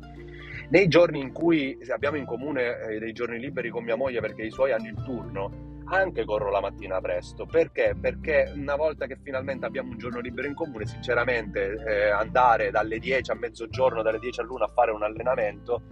Nei 0.70 0.88
giorni 0.88 1.20
in 1.20 1.34
cui 1.34 1.78
abbiamo 1.90 2.16
in 2.16 2.26
comune 2.26 2.80
eh, 2.80 3.00
dei 3.00 3.12
giorni 3.12 3.40
liberi 3.40 3.70
con 3.70 3.84
mia 3.84 3.98
moglie 3.98 4.22
perché 4.22 4.44
i 4.44 4.52
suoi 4.52 4.72
hanno 4.72 4.88
il 4.88 5.04
turno, 5.04 5.72
anche 5.92 6.24
corro 6.24 6.50
la 6.50 6.62
mattina 6.62 7.02
presto. 7.02 7.46
Perché? 7.46 7.96
Perché 8.00 8.52
una 8.56 8.76
volta 8.76 9.06
che 9.06 9.18
finalmente 9.22 9.66
abbiamo 9.66 9.92
un 9.92 9.98
giorno 9.98 10.22
libero 10.22 10.48
in 10.48 10.54
comune, 10.54 10.86
sinceramente 10.86 11.84
eh, 11.86 12.10
andare 12.10 12.72
dalle 12.72 13.00
10 13.00 13.32
a 13.32 13.36
mezzogiorno, 13.36 14.02
dalle 14.02 14.20
10 14.20 14.40
all'una 14.40 14.66
a 14.66 14.72
fare 14.74 14.92
un 14.92 15.04
allenamento 15.04 15.84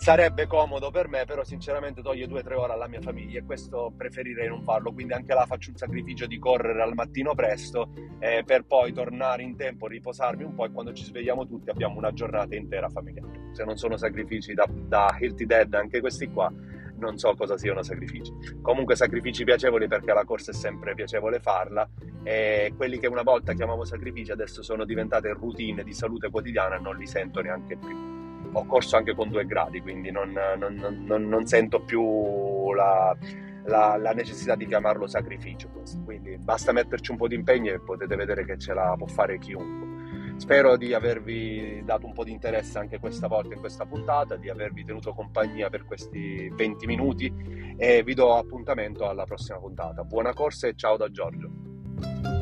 sarebbe 0.00 0.46
comodo 0.46 0.90
per 0.90 1.08
me, 1.08 1.26
però 1.26 1.44
sinceramente 1.44 2.00
toglie 2.00 2.26
due 2.26 2.40
o 2.40 2.42
tre 2.42 2.54
ore 2.54 2.72
alla 2.72 2.88
mia 2.88 3.02
famiglia 3.02 3.38
e 3.38 3.44
questo 3.44 3.92
preferirei 3.94 4.48
non 4.48 4.62
farlo, 4.62 4.94
quindi 4.94 5.12
anche 5.12 5.34
là 5.34 5.44
faccio 5.44 5.68
un 5.68 5.76
sacrificio 5.76 6.26
di 6.26 6.38
correre 6.38 6.80
al 6.80 6.94
mattino 6.94 7.34
presto 7.34 7.92
eh, 8.18 8.42
per 8.42 8.64
poi 8.64 8.94
tornare 8.94 9.42
in 9.42 9.56
tempo, 9.56 9.86
riposarmi 9.86 10.42
un 10.42 10.54
po' 10.54 10.64
e 10.64 10.70
quando 10.70 10.94
ci 10.94 11.04
svegliamo 11.04 11.46
tutti 11.46 11.68
abbiamo 11.68 11.98
una 11.98 12.14
giornata 12.14 12.56
intera 12.56 12.88
familiare. 12.88 13.50
Se 13.52 13.62
non 13.62 13.76
sono 13.76 13.98
sacrifici 13.98 14.54
da, 14.54 14.66
da 14.70 15.14
Healthy 15.20 15.44
Dead 15.44 15.74
anche 15.74 16.00
questi 16.00 16.30
qua, 16.30 16.50
non 16.96 17.18
so 17.18 17.34
cosa 17.34 17.58
siano 17.58 17.82
sacrifici. 17.82 18.32
Comunque 18.62 18.96
sacrifici 18.96 19.44
piacevoli 19.44 19.86
perché 19.86 20.14
la 20.14 20.24
corsa 20.24 20.52
è 20.52 20.54
sempre 20.54 20.94
piacevole 20.94 21.40
farla 21.40 21.86
e 22.22 22.72
quelli 22.74 22.98
che 22.98 23.06
una 23.06 23.22
volta 23.22 23.52
chiamavo 23.52 23.84
sacrifici 23.84 24.32
adesso 24.32 24.62
sono 24.62 24.86
diventate 24.86 25.30
routine 25.34 25.84
di 25.84 25.92
salute 25.92 26.30
quotidiana 26.30 26.76
e 26.76 26.80
non 26.80 26.96
li 26.96 27.06
sento 27.06 27.42
neanche 27.42 27.76
più 27.76 28.19
ho 28.52 28.66
corso 28.66 28.96
anche 28.96 29.14
con 29.14 29.28
due 29.28 29.46
gradi, 29.46 29.80
quindi 29.80 30.10
non, 30.10 30.32
non, 30.58 31.04
non, 31.04 31.28
non 31.28 31.46
sento 31.46 31.80
più 31.80 32.72
la, 32.72 33.16
la, 33.64 33.96
la, 33.96 34.12
necessità 34.12 34.54
di 34.54 34.66
chiamarlo 34.66 35.06
sacrificio. 35.06 35.68
Questo. 35.68 36.00
Quindi 36.02 36.36
basta 36.38 36.72
metterci 36.72 37.10
un 37.10 37.16
po' 37.16 37.28
di 37.28 37.34
impegno 37.34 37.72
e 37.72 37.80
potete 37.80 38.16
vedere 38.16 38.44
che 38.44 38.58
ce 38.58 38.74
la 38.74 38.94
può 38.96 39.06
fare 39.06 39.38
chiunque. 39.38 39.88
Spero 40.36 40.78
di 40.78 40.94
avervi 40.94 41.82
dato 41.84 42.06
un 42.06 42.14
po' 42.14 42.24
di 42.24 42.30
interesse 42.30 42.78
anche 42.78 42.98
questa 42.98 43.28
volta 43.28 43.52
in 43.52 43.60
questa 43.60 43.84
puntata, 43.84 44.36
di 44.36 44.48
avervi 44.48 44.84
tenuto 44.84 45.12
compagnia 45.12 45.68
per 45.68 45.84
questi 45.84 46.48
20 46.48 46.86
minuti 46.86 47.74
e 47.76 48.02
vi 48.02 48.14
do 48.14 48.34
appuntamento 48.34 49.06
alla 49.06 49.24
prossima 49.24 49.58
puntata. 49.58 50.02
Buona 50.02 50.32
corsa 50.32 50.66
e 50.66 50.74
ciao 50.74 50.96
da 50.96 51.10
Giorgio. 51.10 52.39